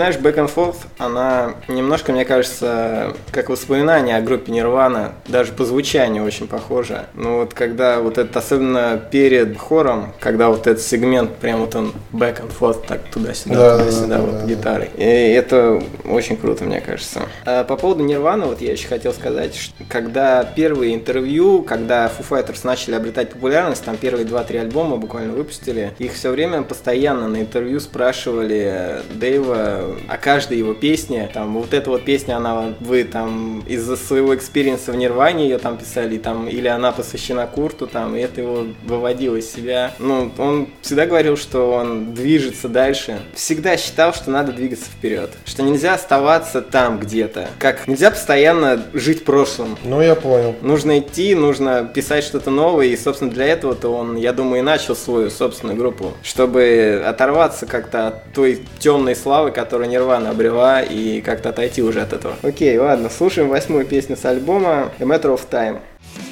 Знаешь, 0.00 0.16
Back 0.16 0.36
and 0.36 0.54
Forth, 0.54 0.78
она 0.96 1.56
немножко, 1.68 2.10
мне 2.12 2.24
кажется, 2.24 3.14
как 3.32 3.50
воспоминание 3.50 4.16
о 4.16 4.22
группе 4.22 4.50
Нирвана, 4.50 5.12
даже 5.28 5.52
по 5.52 5.66
звучанию 5.66 6.24
очень 6.24 6.48
похожа. 6.48 7.04
Ну, 7.12 7.40
вот 7.40 7.52
когда 7.52 8.00
вот 8.00 8.16
это, 8.16 8.38
особенно 8.38 8.98
перед 9.10 9.58
хором, 9.58 10.14
когда 10.18 10.48
вот 10.48 10.66
этот 10.66 10.82
сегмент, 10.82 11.36
прям 11.36 11.60
вот 11.60 11.74
он 11.74 11.92
Back 12.14 12.40
and 12.40 12.50
Forth, 12.58 12.86
так 12.88 13.02
туда-сюда, 13.12 13.54
Да, 13.54 13.78
туда-сюда, 13.78 14.16
да, 14.16 14.20
вот 14.22 14.38
да, 14.38 14.46
гитарой. 14.46 14.88
И 14.96 15.04
это 15.04 15.82
очень 16.06 16.38
круто, 16.38 16.64
мне 16.64 16.80
кажется. 16.80 17.20
А 17.44 17.64
по 17.64 17.76
поводу 17.76 18.02
Нирвана, 18.02 18.46
вот 18.46 18.62
я 18.62 18.72
еще 18.72 18.88
хотел 18.88 19.12
сказать, 19.12 19.54
что 19.54 19.84
когда 19.86 20.44
первые 20.44 20.94
интервью, 20.94 21.62
когда 21.62 22.06
Foo 22.06 22.24
Fighters 22.26 22.60
начали 22.64 22.94
обретать 22.94 23.34
популярность, 23.34 23.84
там 23.84 23.98
первые 23.98 24.26
2-3 24.26 24.60
альбома 24.60 24.96
буквально 24.96 25.34
выпустили, 25.34 25.92
их 25.98 26.14
все 26.14 26.30
время 26.30 26.62
постоянно 26.62 27.28
на 27.28 27.42
интервью 27.42 27.80
спрашивали 27.80 29.02
Дэйва 29.12 29.89
о 30.08 30.16
каждой 30.16 30.58
его 30.58 30.74
песне, 30.74 31.30
там, 31.32 31.54
вот 31.54 31.74
эта 31.74 31.90
вот 31.90 32.04
песня, 32.04 32.36
она, 32.36 32.74
вы 32.80 33.04
там 33.04 33.60
из-за 33.66 33.96
своего 33.96 34.34
experience 34.34 34.87
а 34.87 34.92
в 34.92 34.96
Нирване 34.96 35.44
ее 35.44 35.58
там 35.58 35.76
писали, 35.76 36.18
там, 36.18 36.48
или 36.48 36.68
она 36.68 36.92
посвящена 36.92 37.46
Курту, 37.46 37.86
там, 37.86 38.16
и 38.16 38.20
это 38.20 38.40
его 38.40 38.66
выводило 38.84 39.36
из 39.36 39.50
себя. 39.50 39.94
Ну, 39.98 40.30
он 40.38 40.68
всегда 40.82 41.06
говорил, 41.06 41.36
что 41.36 41.72
он 41.72 42.14
движется 42.14 42.68
дальше. 42.68 43.20
Всегда 43.34 43.76
считал, 43.76 44.12
что 44.14 44.30
надо 44.30 44.52
двигаться 44.52 44.86
вперед. 44.86 45.30
Что 45.44 45.62
нельзя 45.62 45.94
оставаться 45.94 46.62
там 46.62 46.98
где-то. 46.98 47.48
Как 47.58 47.86
нельзя 47.86 48.10
постоянно 48.10 48.82
жить 48.92 49.24
прошлым. 49.24 49.76
Ну, 49.84 50.00
я 50.00 50.14
понял. 50.14 50.54
Нужно 50.62 50.98
идти, 50.98 51.34
нужно 51.34 51.90
писать 51.92 52.24
что-то 52.24 52.50
новое, 52.50 52.86
и, 52.86 52.96
собственно, 52.96 53.30
для 53.30 53.46
этого-то 53.46 53.88
он, 53.88 54.16
я 54.16 54.32
думаю, 54.32 54.60
и 54.60 54.62
начал 54.62 54.96
свою 54.96 55.30
собственную 55.30 55.76
группу, 55.76 56.12
чтобы 56.22 57.02
оторваться 57.06 57.66
как-то 57.66 58.08
от 58.08 58.32
той 58.32 58.62
темной 58.78 59.16
славы, 59.16 59.50
которую 59.80 59.90
Нирвана 59.90 60.30
обрела, 60.30 60.82
и 60.82 61.22
как-то 61.22 61.48
отойти 61.48 61.82
уже 61.82 62.02
от 62.02 62.12
этого. 62.12 62.36
Окей, 62.42 62.76
ладно, 62.76 63.08
слушаем 63.08 63.48
восьмую 63.48 63.86
песню 63.86 64.14
с 64.16 64.24
альбома 64.26 64.92
A 64.98 65.04
Matter 65.04 65.34
of 65.34 65.48
Time. 65.50 65.80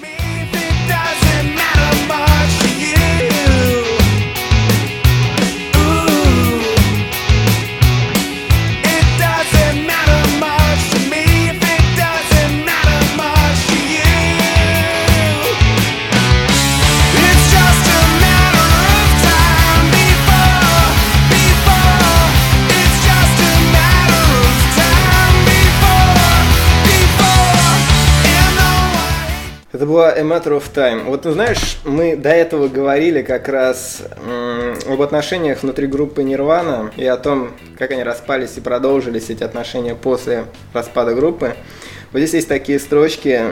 Maybe 0.02 0.59
it 0.59 0.87
doesn't 0.87 1.57
matter 1.57 1.95
much 2.09 2.68
была 29.99 30.12
A 30.12 30.23
Matter 30.23 30.57
of 30.57 30.73
Time. 30.73 31.07
Вот 31.07 31.23
ты 31.23 31.33
знаешь, 31.33 31.78
мы 31.85 32.14
до 32.14 32.28
этого 32.28 32.69
говорили 32.69 33.21
как 33.23 33.49
раз 33.49 34.00
м, 34.25 34.76
об 34.87 35.02
отношениях 35.02 35.64
внутри 35.64 35.88
группы 35.88 36.23
Нирвана 36.23 36.93
и 36.97 37.05
о 37.05 37.17
том, 37.17 37.50
как 37.76 37.90
они 37.90 38.05
распались 38.05 38.57
и 38.57 38.61
продолжились 38.61 39.28
эти 39.28 39.43
отношения 39.43 39.97
после 39.97 40.45
распада 40.73 41.17
группы. 41.17 41.57
Вот 42.12 42.21
здесь 42.21 42.35
есть 42.35 42.49
такие 42.49 42.79
строчки. 42.79 43.43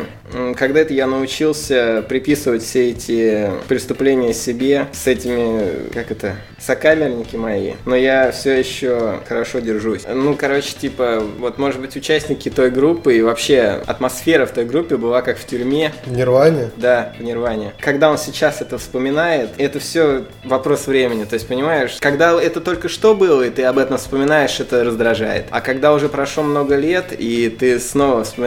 Когда-то 0.57 0.93
я 0.95 1.07
научился 1.07 2.05
приписывать 2.09 2.63
все 2.63 2.91
эти 2.91 3.51
преступления 3.69 4.33
себе 4.33 4.89
с 4.93 5.07
этими, 5.07 5.91
как 5.93 6.11
это, 6.11 6.37
сокамерники 6.59 7.37
мои. 7.37 7.75
Но 7.85 7.95
я 7.95 8.33
все 8.33 8.59
еще 8.59 9.21
хорошо 9.29 9.61
держусь. 9.61 10.03
Ну, 10.11 10.35
короче, 10.35 10.75
типа, 10.77 11.23
вот, 11.39 11.59
может 11.59 11.81
быть, 11.81 11.95
участники 11.97 12.49
той 12.49 12.71
группы 12.71 13.17
и 13.17 13.23
вообще 13.23 13.83
атмосфера 13.87 14.47
в 14.47 14.53
той 14.53 14.65
группе 14.65 14.97
была 14.97 15.23
как 15.23 15.39
в 15.39 15.47
тюрьме. 15.47 15.93
В 16.07 16.13
Нирване? 16.13 16.71
Да, 16.77 17.13
в 17.19 17.23
Нирване. 17.23 17.75
Когда 17.81 18.11
он 18.11 18.19
сейчас 18.19 18.63
это 18.63 18.79
вспоминает, 18.79 19.51
это 19.59 19.79
все 19.79 20.25
вопрос 20.45 20.87
времени. 20.87 21.25
То 21.25 21.35
есть, 21.35 21.47
понимаешь, 21.47 21.99
когда 22.01 22.41
это 22.41 22.61
только 22.61 22.89
что 22.89 23.15
было, 23.15 23.43
и 23.43 23.51
ты 23.51 23.65
об 23.65 23.79
этом 23.79 23.99
вспоминаешь, 23.99 24.59
это 24.61 24.83
раздражает. 24.83 25.45
А 25.51 25.61
когда 25.61 25.93
уже 25.93 26.09
прошло 26.09 26.43
много 26.43 26.77
лет, 26.77 27.13
и 27.17 27.49
ты 27.49 27.79
снова 27.79 28.25
вспоминаешь, 28.25 28.46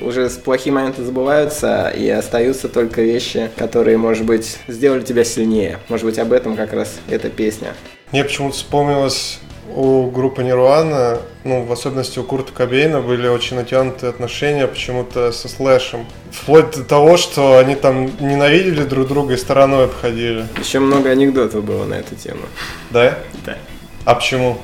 уже 0.00 0.28
с 0.28 0.34
плохие 0.34 0.72
моменты 0.72 1.04
забываются, 1.04 1.88
и 1.88 2.08
остаются 2.08 2.68
только 2.68 3.02
вещи, 3.02 3.50
которые, 3.56 3.96
может 3.96 4.24
быть, 4.24 4.58
сделали 4.68 5.02
тебя 5.02 5.24
сильнее. 5.24 5.78
Может 5.88 6.06
быть, 6.06 6.18
об 6.18 6.32
этом 6.32 6.56
как 6.56 6.72
раз 6.72 6.98
эта 7.08 7.28
песня. 7.30 7.74
Мне 8.12 8.24
почему-то 8.24 8.56
вспомнилась 8.56 9.40
у 9.74 10.10
группы 10.10 10.42
Нирвана, 10.42 11.18
ну, 11.44 11.62
в 11.62 11.72
особенности 11.72 12.18
у 12.18 12.24
Курта 12.24 12.52
Кобейна, 12.52 13.00
были 13.00 13.28
очень 13.28 13.56
натянутые 13.56 14.10
отношения 14.10 14.66
почему-то 14.66 15.32
со 15.32 15.48
Слэшем. 15.48 16.06
Вплоть 16.32 16.76
до 16.76 16.84
того, 16.84 17.16
что 17.16 17.58
они 17.58 17.74
там 17.76 18.10
ненавидели 18.20 18.84
друг 18.84 19.08
друга 19.08 19.34
и 19.34 19.36
стороной 19.36 19.84
обходили. 19.84 20.46
Еще 20.58 20.80
много 20.80 21.10
анекдотов 21.10 21.64
было 21.64 21.84
на 21.84 21.94
эту 21.94 22.16
тему. 22.16 22.42
Да? 22.90 23.18
Да. 23.44 23.56
А 24.04 24.14
почему? 24.14 24.58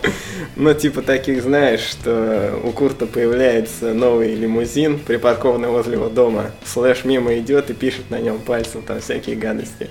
Ну, 0.56 0.72
типа 0.72 1.02
таких, 1.02 1.42
знаешь, 1.42 1.80
что 1.80 2.58
у 2.64 2.70
Курта 2.72 3.06
появляется 3.06 3.92
новый 3.92 4.34
лимузин, 4.34 4.98
припаркованный 4.98 5.68
возле 5.68 5.94
его 5.94 6.08
дома. 6.08 6.52
Слэш 6.64 7.04
мимо 7.04 7.38
идет 7.38 7.68
и 7.70 7.74
пишет 7.74 8.10
на 8.10 8.18
нем 8.18 8.38
пальцем 8.38 8.82
там 8.82 9.00
всякие 9.00 9.36
гадости. 9.36 9.90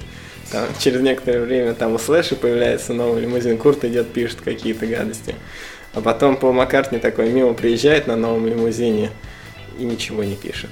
Там, 0.51 0.65
через 0.79 1.01
некоторое 1.01 1.41
время 1.41 1.73
там 1.73 1.93
у 1.93 1.99
Слэша 1.99 2.35
появляется 2.35 2.93
новый 2.93 3.21
лимузин, 3.21 3.57
Курт 3.57 3.83
идет, 3.85 4.11
пишет 4.11 4.41
какие-то 4.41 4.87
гадости. 4.87 5.35
А 5.93 6.01
потом 6.01 6.37
Пол 6.37 6.51
Маккартни 6.51 6.99
такой 6.99 7.31
мимо 7.31 7.53
приезжает 7.53 8.07
на 8.07 8.15
новом 8.15 8.47
лимузине 8.47 9.11
и 9.77 9.83
ничего 9.83 10.23
не 10.23 10.35
пишет. 10.35 10.69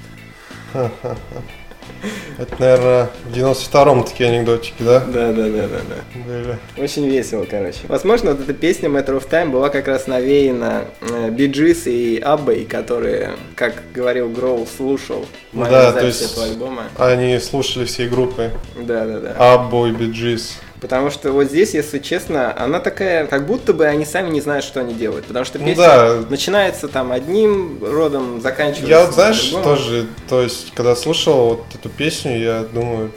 Это, 2.38 2.54
наверное, 2.58 3.10
в 3.30 3.32
92-м 3.36 4.04
такие 4.04 4.28
анекдотики, 4.30 4.74
да? 4.80 5.00
Да, 5.00 5.32
да, 5.32 5.44
да, 5.48 5.68
да, 5.68 5.78
да. 5.88 6.20
Были. 6.26 6.58
Очень 6.76 7.08
весело, 7.08 7.46
короче. 7.48 7.78
Возможно, 7.88 8.32
вот 8.32 8.40
эта 8.40 8.52
песня 8.52 8.88
Matter 8.88 9.16
of 9.20 9.28
Time 9.30 9.50
была 9.50 9.68
как 9.70 9.86
раз 9.88 10.06
навеяна 10.06 10.84
Bee 11.30 11.54
Gees 11.54 11.86
и 11.86 12.18
Аббой, 12.18 12.64
которые, 12.64 13.36
как 13.54 13.74
говорил 13.94 14.28
Гроул, 14.28 14.66
слушал 14.66 15.26
мою 15.52 15.70
Да, 15.70 15.92
то 15.92 16.00
запись 16.00 16.20
есть- 16.20 16.32
этого 16.32 16.46
альбома. 16.46 16.82
Они 16.98 17.38
слушали 17.38 17.84
всей 17.84 18.08
группы. 18.08 18.50
Да, 18.76 19.04
да, 19.06 19.20
да. 19.20 19.54
Абба 19.54 19.86
и 19.86 19.92
Bee 19.92 20.17
Gees. 20.17 20.58
Потому 20.84 21.08
что 21.08 21.32
вот 21.32 21.44
здесь, 21.44 21.72
если 21.72 21.98
честно, 21.98 22.54
она 22.62 22.78
такая, 22.78 23.26
как 23.26 23.46
будто 23.46 23.72
бы 23.72 23.86
они 23.86 24.04
сами 24.04 24.28
не 24.28 24.42
знают, 24.42 24.66
что 24.66 24.80
они 24.80 24.92
делают. 24.92 25.24
Потому 25.24 25.46
что 25.46 25.58
Ну 25.58 25.64
песня 25.64 25.82
да. 25.82 26.16
начинается 26.28 26.88
там 26.88 27.10
одним 27.10 27.78
родом, 27.82 28.42
заканчивается 28.42 28.90
Я 28.90 29.06
вот, 29.06 29.14
знаешь, 29.14 29.50
по-другому. 29.50 29.76
тоже, 29.76 30.06
то 30.28 30.42
есть, 30.42 30.74
когда 30.74 30.94
слушал 30.94 31.48
вот 31.48 31.64
эту 31.74 31.88
песню, 31.88 32.38
я 32.38 32.64
думаю, 32.70 33.12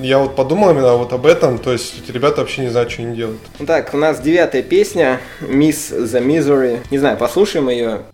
я 0.00 0.18
вот 0.20 0.36
подумал 0.36 0.70
именно 0.70 0.94
вот 0.94 1.12
об 1.12 1.26
этом, 1.26 1.58
то 1.58 1.70
есть 1.70 1.96
эти 2.02 2.12
ребята 2.12 2.40
вообще 2.40 2.62
не 2.62 2.70
знают, 2.70 2.90
что 2.90 3.02
они 3.02 3.14
делают. 3.14 3.42
Ну 3.58 3.66
Так, 3.66 3.92
у 3.92 3.98
нас 3.98 4.18
девятая 4.18 4.62
песня, 4.62 5.20
Miss 5.42 5.92
the 5.92 6.24
Misery. 6.26 6.78
Не 6.90 6.96
знаю, 6.96 7.18
послушаем 7.18 7.68
ее. 7.68 8.04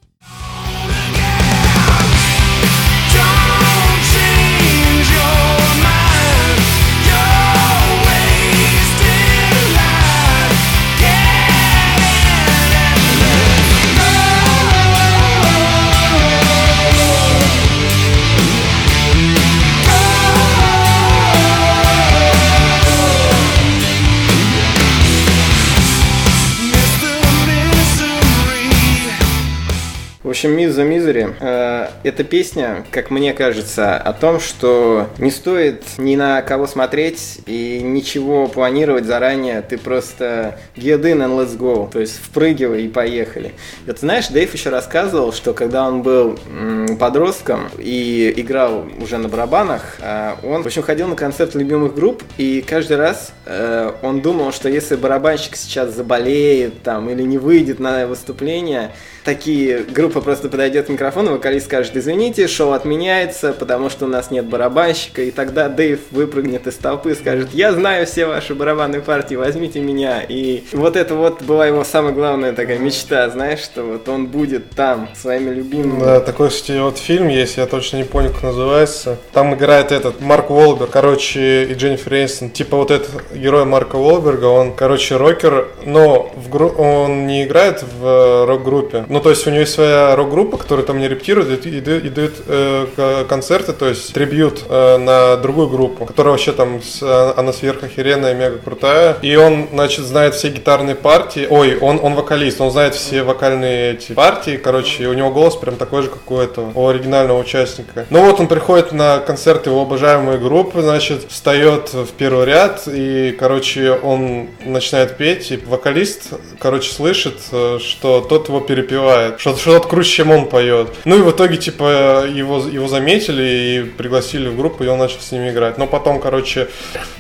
Общем, 30.45 30.59
the 30.59 30.89
Misery 30.89 31.35
э, 31.39 31.89
это 32.03 32.25
песня, 32.25 32.85
как 32.91 33.11
мне 33.11 33.33
кажется, 33.33 33.97
о 33.97 34.13
том, 34.13 34.41
что 34.41 35.09
не 35.19 35.31
стоит 35.31 35.85
ни 35.99 36.17
на 36.17 36.43
кого 36.43 36.67
смотреть 36.67 37.41
и 37.47 37.81
ничего 37.81 38.49
планировать 38.49 39.05
заранее. 39.05 39.63
Ты 39.63 39.79
просто 39.79 40.59
get 40.75 41.03
in 41.03 41.19
and 41.19 41.39
let's 41.39 41.57
go. 41.57 41.89
То 41.89 42.01
есть 42.01 42.17
впрыгивай 42.17 42.87
и 42.87 42.89
поехали. 42.89 43.53
Вот 43.87 44.01
знаешь, 44.01 44.29
Дэйв 44.29 44.53
еще 44.53 44.71
рассказывал, 44.71 45.33
что 45.33 45.55
когда 45.55 45.87
он 45.87 46.03
был 46.03 46.39
м, 46.49 46.97
подростком 46.97 47.69
и 47.79 48.33
играл 48.37 48.87
уже 49.01 49.19
на 49.19 49.29
барабанах, 49.29 49.99
э, 50.01 50.33
он, 50.43 50.63
в 50.63 50.67
общем, 50.67 50.83
ходил 50.83 51.07
на 51.07 51.15
концерт 51.15 51.55
любимых 51.55 51.95
групп, 51.95 52.25
и 52.37 52.65
каждый 52.67 52.97
раз 52.97 53.33
э, 53.47 53.93
он 54.03 54.23
думал, 54.23 54.53
что 54.53 54.69
если 54.69 54.97
барабанщик 54.97 55.55
сейчас 55.55 55.95
заболеет 55.95 56.83
там 56.83 57.09
или 57.11 57.23
не 57.23 57.39
выйдет 57.39 57.79
на 57.79 58.09
выступление, 58.09 58.91
такие 59.25 59.79
группа 59.83 60.21
просто 60.21 60.49
подойдет 60.49 60.87
к 60.87 60.89
микрофону, 60.89 61.33
вокалист 61.33 61.67
скажет, 61.67 61.97
извините, 61.97 62.49
шоу 62.49 62.73
отменяется, 62.73 63.53
потому 63.53 63.91
что 63.91 64.07
у 64.07 64.09
нас 64.09 64.31
нет 64.31 64.47
барабанщика, 64.47 65.23
и 65.23 65.31
тогда 65.31 65.69
Дэйв 65.69 66.01
выпрыгнет 66.11 66.67
из 66.67 66.75
толпы 66.75 67.13
и 67.13 67.15
скажет, 67.15 67.51
я 67.53 67.73
знаю 67.73 68.07
все 68.07 68.27
ваши 68.27 68.55
барабанные 68.55 69.01
партии, 69.01 69.35
возьмите 69.35 69.81
меня. 69.81 70.23
И 70.29 70.65
вот 70.73 70.97
это 70.97 71.15
вот 71.15 71.43
была 71.43 71.67
его 71.67 71.85
самая 71.85 72.13
главная 72.13 72.53
такая 72.53 72.79
мечта, 72.79 73.29
знаешь, 73.31 73.61
что 73.61 73.83
вот 73.83 74.09
он 74.09 74.27
будет 74.27 74.71
там, 74.71 75.09
своими 75.15 75.51
любимыми. 75.51 76.01
Да, 76.01 76.21
такой, 76.21 76.49
кстати, 76.49 76.79
вот 76.79 76.99
фильм 76.99 77.29
есть, 77.29 77.57
я 77.57 77.67
точно 77.67 77.99
не 77.99 78.05
помню, 78.05 78.31
как 78.31 78.43
называется. 78.43 79.19
Там 79.33 79.55
играет 79.55 79.93
этот 79.93 80.21
Марк 80.21 80.51
Уолберг, 80.51 80.91
короче, 80.91 81.65
и 81.65 81.75
Дженнифер 81.75 82.15
Энистон. 82.15 82.51
Типа 82.51 82.77
вот 82.77 82.91
этот 82.91 83.11
герой 83.35 83.65
Марка 83.65 83.97
Уолберга, 83.97 84.47
он, 84.47 84.73
короче, 84.75 85.17
рокер, 85.17 85.69
но 85.85 86.33
в 86.37 86.49
гру- 86.49 86.75
он 86.77 87.27
не 87.27 87.45
играет 87.45 87.83
в 87.83 88.05
э, 88.07 88.45
рок-группе. 88.47 89.05
Ну, 89.13 89.21
то 89.21 89.29
есть 89.29 89.47
у 89.47 89.51
него 89.51 89.61
есть 89.61 89.75
своя 89.75 90.17
рок-группа, 90.17 90.57
которая 90.57 90.87
там 90.87 90.99
не 90.99 91.07
рептирует 91.07 91.67
и, 91.67 91.69
и 91.69 91.77
и 91.77 91.81
дает 92.09 92.33
э, 92.47 93.25
концерты, 93.29 93.75
то 93.75 93.87
есть 93.87 94.15
трибьют 94.15 94.65
э, 94.67 94.97
на 94.97 95.37
другую 95.37 95.69
группу, 95.69 96.07
которая 96.07 96.33
вообще 96.33 96.53
там, 96.53 96.81
с- 96.83 97.03
э, 97.03 97.33
она 97.37 97.53
сверхохеренная, 97.53 98.33
мега 98.33 98.57
крутая. 98.57 99.19
И 99.21 99.37
он, 99.37 99.69
значит, 99.71 100.07
знает 100.07 100.35
все 100.35 100.49
гитарные 100.49 100.95
партии. 100.95 101.47
Ой, 101.51 101.77
он, 101.79 102.01
он 102.03 102.15
вокалист, 102.15 102.63
он 102.63 102.71
знает 102.71 102.95
все 102.95 103.23
вокальные 103.23 103.93
эти 103.97 104.13
партии, 104.13 104.57
короче, 104.57 105.07
у 105.09 105.13
него 105.13 105.31
голос 105.31 105.57
прям 105.57 105.77
такой 105.77 106.05
же, 106.05 106.09
как 106.09 106.31
у 106.31 106.39
этого, 106.39 106.73
у 106.75 106.89
оригинального 106.89 107.39
участника. 107.39 108.07
Ну 108.09 108.25
вот 108.25 108.41
он 108.41 108.47
приходит 108.49 108.93
на 108.93 109.19
концерт 109.19 109.67
его 109.67 109.83
обожаемой 109.83 110.39
группы, 110.39 110.81
значит, 110.81 111.27
встает 111.29 111.93
в 111.93 112.09
первый 112.17 112.47
ряд, 112.47 112.85
и, 112.87 113.37
короче, 113.39 113.93
он 113.93 114.49
начинает 114.65 115.19
петь, 115.19 115.51
и 115.51 115.59
вокалист, 115.59 116.29
короче, 116.59 116.91
слышит, 116.91 117.35
э, 117.53 117.79
что 117.79 118.23
тот 118.23 118.49
его 118.49 118.61
перепевает, 118.61 119.02
что, 119.39 119.57
что 119.57 119.79
тот 119.79 119.87
круче, 119.87 120.11
чем 120.11 120.31
он 120.31 120.49
поет. 120.49 120.89
Ну 121.05 121.19
и 121.19 121.23
в 121.23 121.31
итоге, 121.31 121.57
типа, 121.57 122.27
его, 122.27 122.59
его 122.59 122.89
заметили 122.89 123.43
и 123.43 123.83
пригласили 123.85 124.49
в 124.49 124.57
группу, 124.57 124.85
и 124.85 124.87
он 124.87 124.99
начал 124.99 125.21
с 125.21 125.33
ними 125.33 125.51
играть. 125.51 125.79
Но 125.79 125.87
потом, 125.87 126.21
короче, 126.21 126.69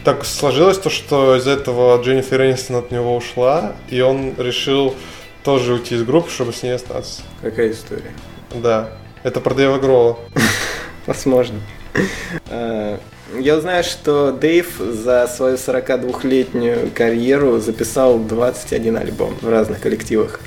так 0.04 0.24
сложилось 0.24 0.78
то, 0.78 0.90
что 0.90 1.36
из-за 1.36 1.52
этого 1.52 2.00
Дженнифер 2.02 2.42
Энистон 2.42 2.76
от 2.76 2.90
него 2.90 3.16
ушла, 3.16 3.72
и 3.88 4.00
он 4.00 4.34
решил 4.38 4.94
тоже 5.44 5.74
уйти 5.74 5.96
из 5.96 6.04
группы, 6.04 6.30
чтобы 6.30 6.52
с 6.52 6.62
ней 6.62 6.74
остаться. 6.74 7.22
Какая 7.40 7.72
история? 7.72 8.12
Да. 8.54 8.90
Это 9.22 9.40
про 9.40 9.54
Дэйва 9.54 9.78
Грола. 9.78 10.18
Возможно. 11.06 11.58
Э, 12.48 12.98
Я 13.38 13.60
знаю, 13.60 13.82
что 13.84 14.32
Дэйв 14.32 14.78
за 14.78 15.26
свою 15.26 15.56
42-летнюю 15.56 16.90
карьеру 16.94 17.58
записал 17.58 18.18
21 18.18 18.96
альбом 18.96 19.34
в 19.40 19.48
разных 19.48 19.80
коллективах. 19.80 20.40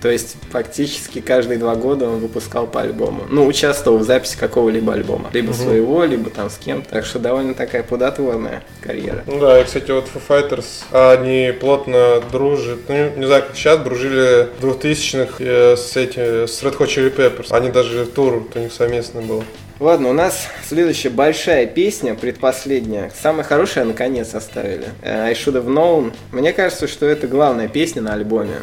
То 0.00 0.08
есть 0.10 0.36
фактически 0.50 1.20
каждые 1.20 1.58
два 1.58 1.74
года 1.74 2.08
он 2.08 2.18
выпускал 2.18 2.66
по 2.66 2.80
альбому. 2.80 3.24
Ну, 3.28 3.46
участвовал 3.46 3.98
в 3.98 4.04
записи 4.04 4.36
какого-либо 4.38 4.92
альбома. 4.92 5.30
Либо 5.32 5.52
своего, 5.52 6.04
либо 6.04 6.30
там 6.30 6.50
с 6.50 6.56
кем-то. 6.56 6.88
Так 6.90 7.04
что 7.04 7.18
довольно 7.18 7.54
такая 7.54 7.82
плодотворная 7.82 8.62
карьера. 8.80 9.24
Ну 9.26 9.40
да, 9.40 9.60
и, 9.60 9.64
кстати, 9.64 9.90
вот 9.90 10.06
Foo 10.14 10.22
Fighters, 10.28 11.12
они 11.12 11.52
плотно 11.52 12.22
дружат, 12.30 12.80
ну, 12.88 13.10
не, 13.16 13.26
знаю, 13.26 13.42
как 13.42 13.56
сейчас, 13.56 13.80
дружили 13.80 14.48
в 14.60 14.64
2000-х 14.64 15.34
э, 15.38 15.76
с 15.76 15.96
этим, 15.96 16.46
с 16.46 16.62
Red 16.62 16.78
Hot 16.78 16.86
Chili 16.86 17.14
Peppers. 17.14 17.48
Они 17.50 17.70
даже 17.70 18.06
тур 18.06 18.46
у 18.54 18.58
них 18.58 18.72
совместный 18.72 19.22
был. 19.22 19.42
Ладно, 19.80 20.08
у 20.08 20.12
нас 20.12 20.48
следующая 20.66 21.10
большая 21.10 21.66
песня, 21.66 22.16
предпоследняя. 22.16 23.12
Самая 23.20 23.44
хорошая 23.44 23.84
наконец 23.84 24.34
оставили. 24.34 24.88
Э, 25.02 25.26
I 25.26 25.34
Should 25.34 25.54
Have 25.54 25.66
Known. 25.66 26.12
Мне 26.32 26.52
кажется, 26.52 26.88
что 26.88 27.06
это 27.06 27.28
главная 27.28 27.68
песня 27.68 28.02
на 28.02 28.14
альбоме. 28.14 28.56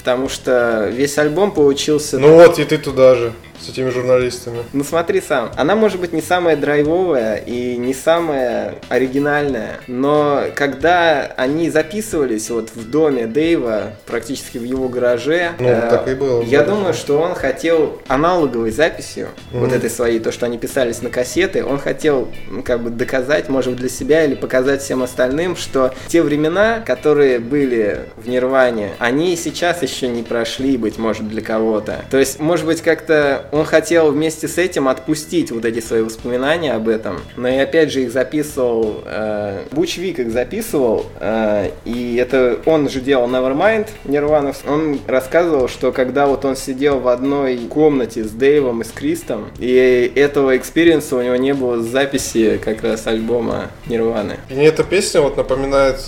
Потому 0.00 0.30
что 0.30 0.88
весь 0.88 1.18
альбом 1.18 1.52
получился... 1.52 2.18
Ну 2.18 2.34
вот, 2.34 2.58
и 2.58 2.64
ты 2.64 2.78
туда 2.78 3.14
же, 3.14 3.34
с 3.60 3.68
этими 3.68 3.90
журналистами. 3.90 4.58
Ну 4.72 4.84
смотри 4.84 5.20
сам, 5.20 5.50
она 5.56 5.74
может 5.76 6.00
быть 6.00 6.12
не 6.12 6.22
самая 6.22 6.56
драйвовая 6.56 7.36
и 7.36 7.76
не 7.76 7.94
самая 7.94 8.76
оригинальная, 8.88 9.80
но 9.86 10.44
когда 10.54 11.32
они 11.36 11.70
записывались 11.70 12.50
вот 12.50 12.70
в 12.74 12.90
доме 12.90 13.26
Дэйва, 13.26 13.92
практически 14.06 14.58
в 14.58 14.64
его 14.64 14.88
гараже, 14.88 15.52
Ну, 15.58 15.68
э, 15.68 15.88
так 15.90 16.08
и 16.08 16.14
было, 16.14 16.42
я 16.42 16.60
да. 16.62 16.74
думаю, 16.74 16.94
что 16.94 17.18
он 17.20 17.34
хотел 17.34 18.00
аналоговой 18.08 18.70
записью 18.70 19.28
вот 19.52 19.68
Мгм. 19.68 19.76
этой 19.76 19.90
своей, 19.90 20.20
то, 20.20 20.32
что 20.32 20.46
они 20.46 20.58
писались 20.58 21.02
на 21.02 21.10
кассеты, 21.10 21.64
он 21.64 21.78
хотел 21.78 22.28
ну, 22.50 22.62
как 22.62 22.80
бы 22.82 22.90
доказать, 22.90 23.48
может 23.48 23.70
быть, 23.72 23.80
для 23.80 23.88
себя 23.88 24.24
или 24.24 24.34
показать 24.34 24.82
всем 24.82 25.02
остальным, 25.02 25.56
что 25.56 25.92
те 26.08 26.22
времена, 26.22 26.80
которые 26.84 27.38
были 27.38 28.00
в 28.16 28.28
Нирване, 28.28 28.90
они 28.98 29.36
сейчас 29.36 29.82
еще 29.82 30.08
не 30.08 30.22
прошли, 30.22 30.76
быть 30.76 30.98
может, 30.98 31.28
для 31.28 31.42
кого-то. 31.42 32.04
То 32.10 32.18
есть, 32.18 32.38
может 32.40 32.66
быть, 32.66 32.82
как-то 32.82 33.46
он 33.52 33.64
хотел 33.64 34.12
вместе 34.12 34.48
с 34.48 34.58
этим 34.58 34.88
отпустить 34.88 35.50
вот 35.50 35.64
эти 35.64 35.80
свои 35.80 36.02
воспоминания 36.02 36.72
об 36.72 36.88
этом. 36.88 37.20
Но 37.36 37.48
и 37.48 37.56
опять 37.56 37.92
же 37.92 38.02
их 38.02 38.12
записывал, 38.12 39.02
э, 39.04 39.64
Буч 39.72 39.98
Вик 39.98 40.18
их 40.18 40.30
записывал, 40.30 41.06
э, 41.20 41.70
и 41.84 42.16
это 42.16 42.58
он 42.66 42.88
же 42.88 43.00
делал 43.00 43.28
Nevermind 43.28 43.88
Нирвана. 44.04 44.52
Он 44.66 44.98
рассказывал, 45.06 45.68
что 45.68 45.92
когда 45.92 46.26
вот 46.26 46.44
он 46.44 46.56
сидел 46.56 47.00
в 47.00 47.08
одной 47.08 47.58
комнате 47.68 48.24
с 48.24 48.30
Дэйвом 48.30 48.82
и 48.82 48.84
с 48.84 48.90
Кристом, 48.90 49.48
и 49.58 50.12
этого 50.14 50.56
experience 50.56 51.11
а 51.11 51.16
у 51.16 51.22
него 51.22 51.36
не 51.36 51.54
было 51.54 51.80
с 51.80 51.86
записи 51.86 52.60
как 52.62 52.82
раз 52.82 53.06
альбома 53.06 53.70
Нирваны. 53.86 54.36
И 54.48 54.54
мне 54.54 54.66
эта 54.66 54.84
песня 54.84 55.20
вот 55.20 55.36
напоминает 55.36 56.00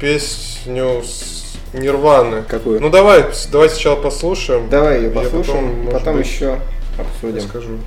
песню 0.00 1.02
с 1.02 1.56
Нирваны. 1.72 2.42
Какую? 2.48 2.80
Ну 2.80 2.90
давай, 2.90 3.24
давай 3.50 3.68
сначала 3.70 3.96
послушаем. 3.96 4.68
Давай 4.68 5.02
ее 5.02 5.10
послушаем, 5.10 5.86
потом, 5.86 5.98
потом 5.98 6.16
быть, 6.16 6.26
еще 6.26 6.58
обсудим. 6.98 7.48
Скажу. 7.48 7.78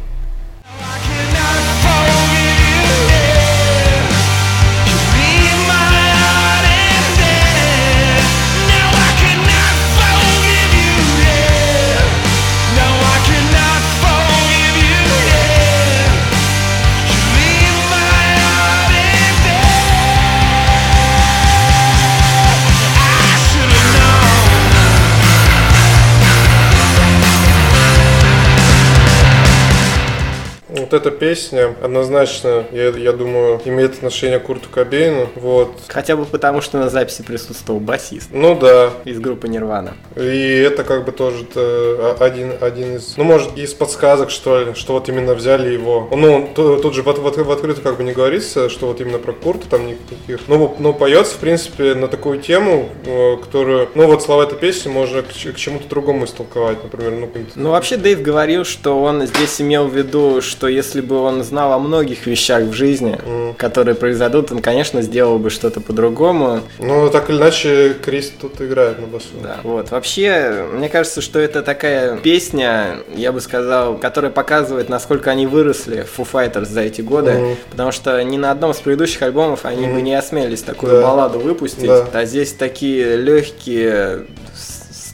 Вот 30.85 30.93
эта 30.93 31.09
песня 31.09 31.73
однозначно, 31.81 32.63
я, 32.71 32.89
я 32.89 33.11
думаю, 33.11 33.59
имеет 33.65 33.95
отношение 33.95 34.37
к 34.37 34.43
Курту 34.43 34.69
Кобейну. 34.69 35.27
Вот. 35.33 35.71
Хотя 35.87 36.15
бы 36.15 36.25
потому, 36.25 36.61
что 36.61 36.77
на 36.77 36.89
записи 36.89 37.23
присутствовал 37.23 37.79
басист 37.79 38.29
Ну 38.31 38.53
да, 38.53 38.91
из 39.03 39.19
группы 39.19 39.47
Нирвана. 39.47 39.95
И 40.15 40.19
это 40.59 40.83
как 40.83 41.03
бы 41.05 41.11
тоже 41.11 41.43
э, 41.55 42.15
один, 42.19 42.51
один 42.61 42.97
из, 42.97 43.17
ну 43.17 43.23
может 43.23 43.57
из 43.57 43.73
подсказок 43.73 44.29
что 44.29 44.61
ли, 44.61 44.73
что 44.75 44.93
вот 44.93 45.09
именно 45.09 45.33
взяли 45.33 45.73
его. 45.73 46.07
Ну 46.15 46.51
ту- 46.53 46.77
тут 46.77 46.93
же 46.93 47.01
в, 47.01 47.07
в, 47.07 47.43
в 47.43 47.51
открыто 47.51 47.81
как 47.81 47.97
бы 47.97 48.03
не 48.03 48.13
говорится, 48.13 48.69
что 48.69 48.85
вот 48.85 49.01
именно 49.01 49.17
про 49.17 49.33
Курта 49.33 49.67
там 49.67 49.87
никаких. 49.87 50.47
Ну, 50.47 50.75
но 50.77 50.93
поется 50.93 51.33
в 51.33 51.39
принципе 51.39 51.95
на 51.95 52.07
такую 52.07 52.39
тему, 52.39 52.89
э, 53.07 53.37
которую, 53.37 53.89
ну 53.95 54.05
вот 54.05 54.21
слова 54.21 54.43
этой 54.43 54.59
песни 54.59 54.89
можно 54.89 55.23
к, 55.23 55.29
к 55.29 55.55
чему-то 55.55 55.89
другому 55.89 56.25
истолковать, 56.25 56.83
например, 56.83 57.13
ну 57.13 57.29
Ну, 57.55 57.71
вообще, 57.71 57.97
Дэйв 57.97 58.21
говорил, 58.21 58.65
что 58.65 59.01
он 59.01 59.25
здесь 59.25 59.59
имел 59.59 59.87
в 59.87 59.95
виду, 59.95 60.43
что 60.43 60.74
если 60.75 61.01
бы 61.01 61.17
он 61.19 61.43
знал 61.43 61.73
о 61.73 61.79
многих 61.79 62.27
вещах 62.27 62.63
в 62.63 62.73
жизни, 62.73 63.17
которые 63.57 63.95
произойдут, 63.95 64.51
он, 64.51 64.61
конечно, 64.61 65.01
сделал 65.01 65.39
бы 65.39 65.49
что-то 65.49 65.81
по-другому. 65.81 66.61
Ну, 66.79 67.09
так 67.09 67.29
или 67.29 67.37
иначе, 67.37 67.95
Крис 68.03 68.31
тут 68.39 68.61
играет 68.61 68.99
на 68.99 69.07
басу. 69.07 69.25
Да, 69.41 69.57
вот. 69.63 69.91
Вообще, 69.91 70.65
мне 70.73 70.89
кажется, 70.89 71.21
что 71.21 71.39
это 71.39 71.61
такая 71.63 72.17
песня, 72.17 72.97
я 73.15 73.31
бы 73.31 73.41
сказал, 73.41 73.97
которая 73.97 74.31
показывает, 74.31 74.89
насколько 74.89 75.31
они 75.31 75.47
выросли, 75.47 76.05
Foo 76.17 76.27
Fighters, 76.31 76.65
за 76.65 76.81
эти 76.81 77.01
годы. 77.01 77.31
Мгм. 77.31 77.55
Потому 77.71 77.91
что 77.91 78.21
ни 78.23 78.37
на 78.37 78.51
одном 78.51 78.71
из 78.71 78.77
предыдущих 78.77 79.21
альбомов 79.21 79.65
они 79.65 79.87
бы 79.87 80.01
не 80.01 80.13
осмелились 80.13 80.61
такую 80.61 80.93
Да. 80.93 81.01
балладу 81.01 81.39
выпустить. 81.39 81.87
Да. 81.87 82.05
А 82.13 82.25
здесь 82.25 82.51
такие 82.53 83.15
легкие 83.15 84.25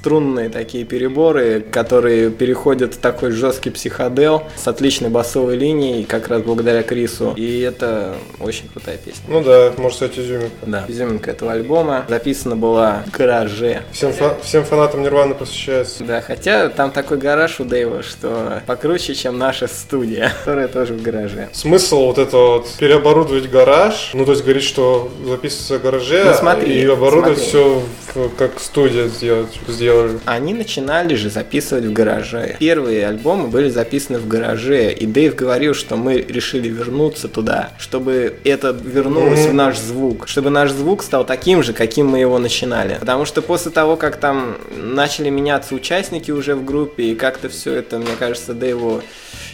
струнные 0.06 0.50
такие 0.50 0.84
переборы, 0.84 1.62
которые 1.62 2.32
переходят 2.32 2.96
в 2.96 2.98
такой 2.98 3.30
жесткий 3.30 3.70
психодел 3.70 4.42
с 4.56 4.68
отличной 4.68 5.10
басовой 5.12 5.56
линией, 5.56 6.06
как 6.06 6.28
раз 6.28 6.42
благодаря 6.42 6.82
Крису. 6.82 7.34
И 7.38 7.60
это 7.60 8.16
очень 8.40 8.68
крутая 8.68 8.98
песня. 8.98 9.22
Ну 9.28 9.44
да, 9.44 9.72
может 9.78 9.98
стать 9.98 10.18
изюминка. 10.18 10.50
Да. 10.66 10.86
Изюминка 10.88 11.30
этого 11.30 11.52
альбома 11.52 12.06
записана 12.10 12.56
была 12.56 13.04
в 13.06 13.16
гараже. 13.16 13.84
Всем, 13.92 14.12
фа- 14.12 14.38
всем 14.42 14.64
фанатам 14.64 15.04
Нирваны 15.04 15.36
посвящается. 15.36 16.04
Да, 16.04 16.22
хотя 16.22 16.70
там 16.70 16.90
такой 16.90 17.18
гараж 17.20 17.60
у 17.60 17.64
Дэйва, 17.64 18.02
что 18.02 18.64
покруче, 18.66 19.14
чем 19.14 19.38
наша 19.38 19.68
студия, 19.68 20.32
которая 20.40 20.68
тоже 20.68 20.94
в 20.96 21.04
гараже. 21.04 21.50
Смысл 21.54 22.06
вот 22.08 22.18
это 22.18 22.38
вот 22.38 22.70
переоборудовать 22.80 23.52
гараж, 23.52 24.10
ну 24.16 24.26
то 24.26 24.32
есть 24.32 24.44
говорить, 24.44 24.64
что 24.64 25.12
записывается 25.28 25.78
в 25.78 25.82
гараже 25.84 26.24
Ну, 26.26 26.34
смотри, 26.34 26.74
и 26.82 26.86
оборудовать 26.88 27.38
смотри. 27.38 27.50
все 27.50 28.30
как 28.40 28.60
студия 28.60 29.08
сделать, 29.08 29.60
сделали. 29.92 30.20
Они 30.26 30.54
начинали 30.54 31.16
же 31.16 31.30
записывать 31.30 31.86
в 31.86 31.94
гараже. 31.94 32.56
Первые 32.60 33.08
альбомы 33.08 33.48
были 33.48 33.70
записаны 33.70 34.20
в 34.20 34.28
гараже, 34.28 34.92
и 34.92 35.06
Дэйв 35.06 35.36
говорил, 35.36 35.74
что 35.74 35.96
мы 35.96 36.16
решили 36.16 36.70
вернуться 36.70 37.28
туда, 37.28 37.72
чтобы 37.78 38.36
это 38.44 38.72
вернулось 38.72 39.46
в 39.46 39.54
наш 39.54 39.78
звук, 39.78 40.28
чтобы 40.28 40.50
наш 40.50 40.72
звук 40.72 41.04
стал 41.04 41.26
таким 41.26 41.64
же, 41.64 41.74
каким 41.74 42.08
мы 42.08 42.20
его 42.20 42.40
начинали. 42.40 42.98
Потому 43.00 43.26
что 43.26 43.42
после 43.42 43.72
того, 43.72 43.96
как 43.96 44.18
там 44.18 44.58
начали 44.76 45.30
меняться 45.30 45.76
участники 45.76 46.32
уже 46.32 46.56
в 46.56 46.66
группе, 46.66 47.04
и 47.04 47.16
как-то 47.16 47.50
все 47.50 47.74
это, 47.74 48.00
мне 48.00 48.16
кажется, 48.18 48.54
Дэйву 48.54 49.02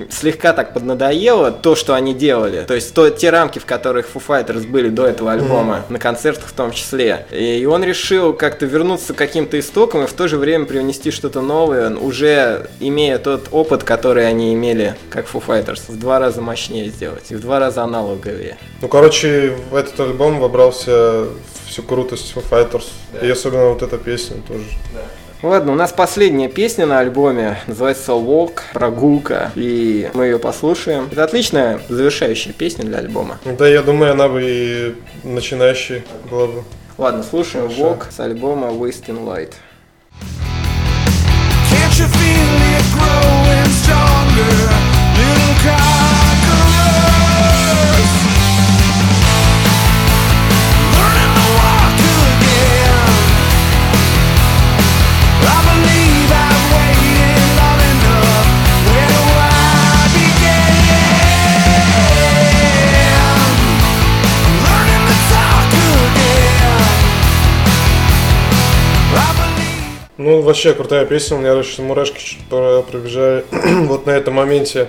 слегка 0.09 0.53
так 0.53 0.73
поднадоело 0.73 1.51
то, 1.51 1.75
что 1.75 1.93
они 1.93 2.13
делали. 2.13 2.63
То 2.67 2.73
есть 2.73 2.93
то, 2.93 3.09
те 3.09 3.29
рамки, 3.29 3.59
в 3.59 3.65
которых 3.65 4.07
Foo 4.13 4.21
Fighters 4.25 4.67
были 4.67 4.89
до 4.89 5.05
этого 5.05 5.31
альбома, 5.31 5.85
на 5.89 5.99
концертах 5.99 6.47
в 6.47 6.53
том 6.53 6.71
числе. 6.71 7.25
И 7.31 7.65
он 7.65 7.83
решил 7.83 8.33
как-то 8.33 8.65
вернуться 8.65 9.13
к 9.13 9.17
каким-то 9.17 9.59
истокам 9.59 10.03
и 10.03 10.07
в 10.07 10.13
то 10.13 10.27
же 10.27 10.37
время 10.37 10.65
привнести 10.65 11.11
что-то 11.11 11.41
новое, 11.41 11.95
уже 11.95 12.69
имея 12.79 13.17
тот 13.17 13.47
опыт, 13.51 13.83
который 13.83 14.27
они 14.27 14.53
имели, 14.53 14.95
как 15.09 15.25
Foo 15.27 15.43
Fighters, 15.45 15.81
в 15.87 15.99
два 15.99 16.19
раза 16.19 16.41
мощнее 16.41 16.89
сделать 16.89 17.25
и 17.29 17.35
в 17.35 17.41
два 17.41 17.59
раза 17.59 17.83
аналоговее. 17.83 18.57
Ну 18.81 18.87
короче, 18.87 19.55
в 19.71 19.75
этот 19.75 19.99
альбом 19.99 20.39
вобрался 20.39 21.25
всю 21.67 21.83
крутость 21.83 22.33
Foo 22.35 22.43
Fighters. 22.49 22.85
И 23.21 23.29
особенно 23.29 23.69
вот 23.69 23.81
эта 23.81 23.97
песня 23.97 24.37
тоже. 24.47 24.63
Ладно, 25.43 25.73
у 25.73 25.75
нас 25.75 25.91
последняя 25.91 26.47
песня 26.47 26.87
на 26.87 26.97
альбоме, 26.97 27.59
называется 27.67 28.13
Walk, 28.13 28.61
прогулка, 28.73 29.51
и 29.53 30.09
мы 30.15 30.25
ее 30.25 30.39
послушаем. 30.39 31.09
Это 31.11 31.23
отличная 31.23 31.79
завершающая 31.89 32.53
песня 32.53 32.85
для 32.85 32.97
альбома. 32.97 33.37
Ну 33.45 33.55
Да, 33.55 33.67
я 33.67 33.83
думаю, 33.83 34.13
она 34.13 34.29
бы 34.29 34.41
и 34.43 34.95
начинающей 35.23 36.03
была 36.31 36.47
бы. 36.47 36.63
Ладно, 36.97 37.21
слушаем 37.21 37.67
Walk 37.67 38.05
с 38.09 38.19
альбома 38.19 38.69
Wasting 38.69 39.23
Light. 39.25 39.53
Can't 41.69 41.99
you 41.99 42.07
feel 42.07 42.57
it 42.73 42.85
growing 42.95 43.69
stronger? 43.83 44.57
Little 45.17 45.53
conquerors 45.63 46.06
вообще 70.47 70.73
крутая 70.73 71.05
песня, 71.05 71.35
у 71.35 71.41
меня 71.41 71.53
даже 71.55 71.81
мурашки 71.81 72.37
пробежали 72.49 73.43
вот 73.87 74.05
на 74.05 74.11
этом 74.11 74.35
моменте. 74.35 74.87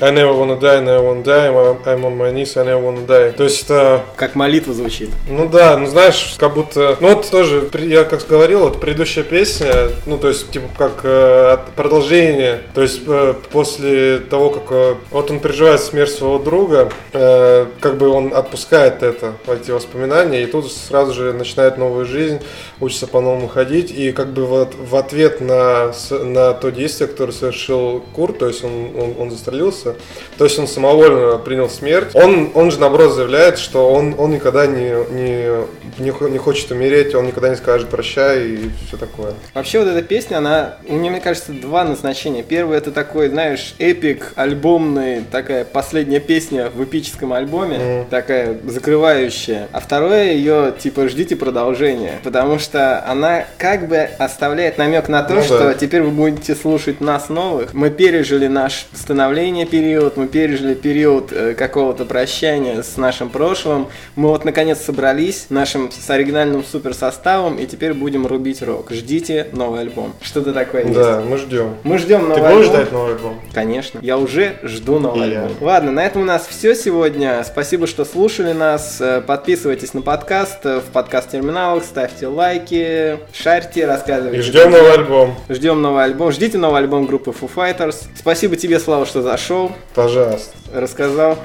I 0.00 0.12
never 0.12 0.32
wanna 0.32 0.58
die, 0.58 0.78
I 0.78 0.80
never 0.80 1.02
wanna 1.02 1.24
die, 1.24 1.48
I'm- 1.48 1.82
I'm 1.84 2.04
on 2.04 2.16
my 2.16 2.32
knees, 2.32 2.56
I 2.56 2.64
never 2.64 2.80
wanna 2.80 3.04
die. 3.04 3.32
То 3.32 3.42
есть 3.42 3.64
это 3.64 4.02
Как 4.16 4.36
молитва 4.36 4.72
звучит. 4.72 5.10
Ну 5.28 5.48
да, 5.48 5.76
ну 5.76 5.86
знаешь, 5.86 6.36
как 6.38 6.54
будто... 6.54 6.96
Ну 7.00 7.14
вот 7.14 7.28
тоже, 7.28 7.68
я 7.74 8.04
как 8.04 8.24
говорил, 8.28 8.60
вот 8.60 8.80
предыдущая 8.80 9.24
песня, 9.24 9.88
ну 10.06 10.16
то 10.16 10.28
есть 10.28 10.50
типа 10.52 10.68
как 10.78 11.00
э, 11.02 11.58
продолжение, 11.74 12.60
то 12.72 12.80
есть 12.80 13.00
э, 13.06 13.34
после 13.50 14.18
того, 14.18 14.50
как 14.50 14.62
э, 14.70 14.94
вот 15.10 15.30
он 15.30 15.40
переживает 15.40 15.80
смерть 15.80 16.12
своего 16.12 16.38
друга, 16.38 16.88
э, 17.12 17.66
как 17.80 17.98
бы 17.98 18.08
он 18.08 18.32
отпускает 18.32 19.02
это, 19.02 19.34
эти 19.48 19.72
воспоминания, 19.72 20.44
и 20.44 20.46
тут 20.46 20.70
сразу 20.72 21.12
же 21.12 21.32
начинает 21.32 21.78
новую 21.78 22.06
жизнь, 22.06 22.38
учится 22.78 23.08
по-новому 23.08 23.48
ходить, 23.48 23.90
и 23.90 24.12
как 24.12 24.28
бы 24.32 24.46
вот 24.46 24.74
в 24.74 24.99
ответ 25.00 25.40
на, 25.40 25.92
на 26.10 26.52
то 26.52 26.70
действие, 26.70 27.08
которое 27.08 27.32
совершил 27.32 28.04
Курт, 28.14 28.38
то 28.38 28.46
есть 28.46 28.62
он, 28.64 28.90
он, 28.96 29.14
он 29.18 29.30
застрелился, 29.30 29.96
то 30.38 30.44
есть 30.44 30.58
он 30.58 30.68
самовольно 30.68 31.38
принял 31.38 31.68
смерть, 31.68 32.14
он, 32.14 32.50
он 32.54 32.70
же 32.70 32.78
наоборот 32.78 33.14
заявляет, 33.14 33.58
что 33.58 33.90
он, 33.90 34.14
он 34.18 34.30
никогда 34.30 34.66
не, 34.66 34.90
не, 35.12 35.66
не, 35.98 36.30
не 36.30 36.38
хочет 36.38 36.70
умереть, 36.70 37.14
он 37.14 37.26
никогда 37.26 37.48
не 37.48 37.56
скажет 37.56 37.88
прощай 37.88 38.46
и 38.46 38.70
все 38.86 38.96
такое. 38.96 39.34
Вообще 39.54 39.80
вот 39.80 39.88
эта 39.88 40.02
песня, 40.02 40.36
она, 40.36 40.76
у 40.86 40.96
нее, 40.96 41.10
мне 41.10 41.20
кажется, 41.20 41.52
два 41.52 41.84
назначения. 41.84 42.42
Первый 42.42 42.78
это 42.78 42.92
такой, 42.92 43.28
знаешь, 43.28 43.74
эпик, 43.78 44.32
альбомный, 44.36 45.24
такая 45.30 45.64
последняя 45.64 46.20
песня 46.20 46.70
в 46.70 46.84
эпическом 46.84 47.32
альбоме, 47.32 48.06
такая 48.10 48.58
закрывающая. 48.66 49.68
А 49.72 49.80
второе 49.80 50.32
ее, 50.32 50.72
типа, 50.78 51.08
ждите 51.08 51.36
продолжения, 51.36 52.20
потому 52.22 52.58
что 52.58 53.04
она 53.06 53.44
как 53.58 53.88
бы 53.88 53.98
оставляет 54.18 54.60
оставляет 54.60 54.78
намек 54.90 55.08
на 55.08 55.22
то, 55.22 55.34
Ну 55.34 55.42
что 55.42 55.58
да. 55.58 55.74
теперь 55.74 56.02
вы 56.02 56.10
будете 56.10 56.54
слушать 56.54 57.00
нас 57.00 57.28
новых. 57.28 57.72
Мы 57.74 57.90
пережили 57.90 58.48
наш 58.48 58.86
становление 58.92 59.66
период, 59.66 60.16
мы 60.16 60.26
пережили 60.26 60.74
период 60.74 61.32
э, 61.32 61.54
какого-то 61.54 62.04
прощания 62.04 62.82
с 62.82 62.96
нашим 62.96 63.28
прошлым. 63.30 63.88
Мы 64.16 64.28
вот 64.28 64.44
наконец 64.44 64.80
собрались 64.80 65.46
нашим 65.48 65.90
с 65.92 66.10
оригинальным 66.10 66.64
супер 66.64 66.92
составом 66.94 67.56
и 67.56 67.66
теперь 67.66 67.94
будем 67.94 68.26
рубить 68.26 68.62
рок. 68.62 68.90
Ждите 68.90 69.46
новый 69.52 69.80
альбом. 69.82 70.12
Что-то 70.22 70.52
такое 70.52 70.82
есть. 70.82 70.94
Да, 70.94 71.22
мы 71.26 71.36
ждем. 71.38 71.76
Мы 71.84 71.98
ждем 71.98 72.28
новый 72.28 72.34
Ты 72.36 72.40
будешь 72.40 72.66
альбом. 72.66 72.74
ждать 72.76 72.92
новый 72.92 73.14
альбом? 73.14 73.40
Конечно. 73.54 74.00
Я 74.02 74.18
уже 74.18 74.56
жду 74.64 74.98
новый 74.98 75.28
И 75.28 75.32
я. 75.32 75.42
альбом. 75.44 75.56
Ладно, 75.60 75.92
на 75.92 76.04
этом 76.04 76.22
у 76.22 76.24
нас 76.24 76.46
все 76.48 76.74
сегодня. 76.74 77.44
Спасибо, 77.44 77.86
что 77.86 78.04
слушали 78.04 78.52
нас. 78.52 79.00
Э, 79.00 79.20
Подписывайтесь 79.20 79.94
на 79.94 80.02
подкаст 80.02 80.58
э, 80.64 80.80
в 80.80 80.84
подкаст-терминалах, 80.92 81.84
ставьте 81.84 82.26
лайки, 82.26 83.18
шарьте, 83.32 83.86
рассказывайте. 83.86 84.38
И 84.38 84.42
ждем 84.42 84.74
новый 84.80 84.94
альбом. 84.94 85.34
Ждем 85.48 85.82
новый 85.82 86.04
альбом. 86.04 86.32
Ждите 86.32 86.58
новый 86.58 86.80
альбом 86.80 87.06
группы 87.06 87.30
Foo 87.30 87.50
Fighters. 87.54 87.96
Спасибо 88.16 88.56
тебе, 88.56 88.78
Слава, 88.80 89.04
что 89.06 89.22
зашел, 89.22 89.72
Пожалуйста. 89.94 90.52
рассказал. 90.72 91.38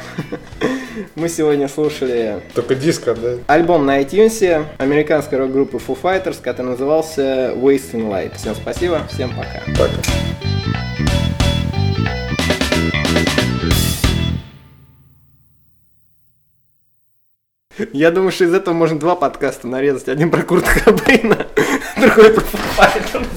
Мы 1.15 1.28
сегодня 1.28 1.67
слушали 1.67 2.41
Только 2.54 2.76
диско, 2.76 3.15
да? 3.15 3.38
альбом 3.48 3.86
на 3.86 4.02
iTunes 4.02 4.65
американской 4.78 5.38
рок-группы 5.38 5.78
Foo 5.86 5.98
Fighters, 6.02 6.38
который 6.41 6.67
назывался 6.67 7.52
Wasting 7.56 8.10
Light. 8.10 8.36
Всем 8.38 8.56
спасибо, 8.56 9.02
всем 9.12 9.32
пока. 9.32 9.62
Так. 9.78 9.91
Я 17.92 18.12
думаю, 18.12 18.32
что 18.32 18.46
из 18.46 18.54
этого 18.54 18.74
можно 18.74 19.00
два 19.00 19.16
подкаста 19.16 19.68
нарезать. 19.68 20.08
Один 20.08 20.32
про 20.32 20.44
Курта 20.44 20.70
Кобейна, 20.80 21.48
другой 21.98 22.32
про 22.34 22.44
Fighters. 22.78 23.28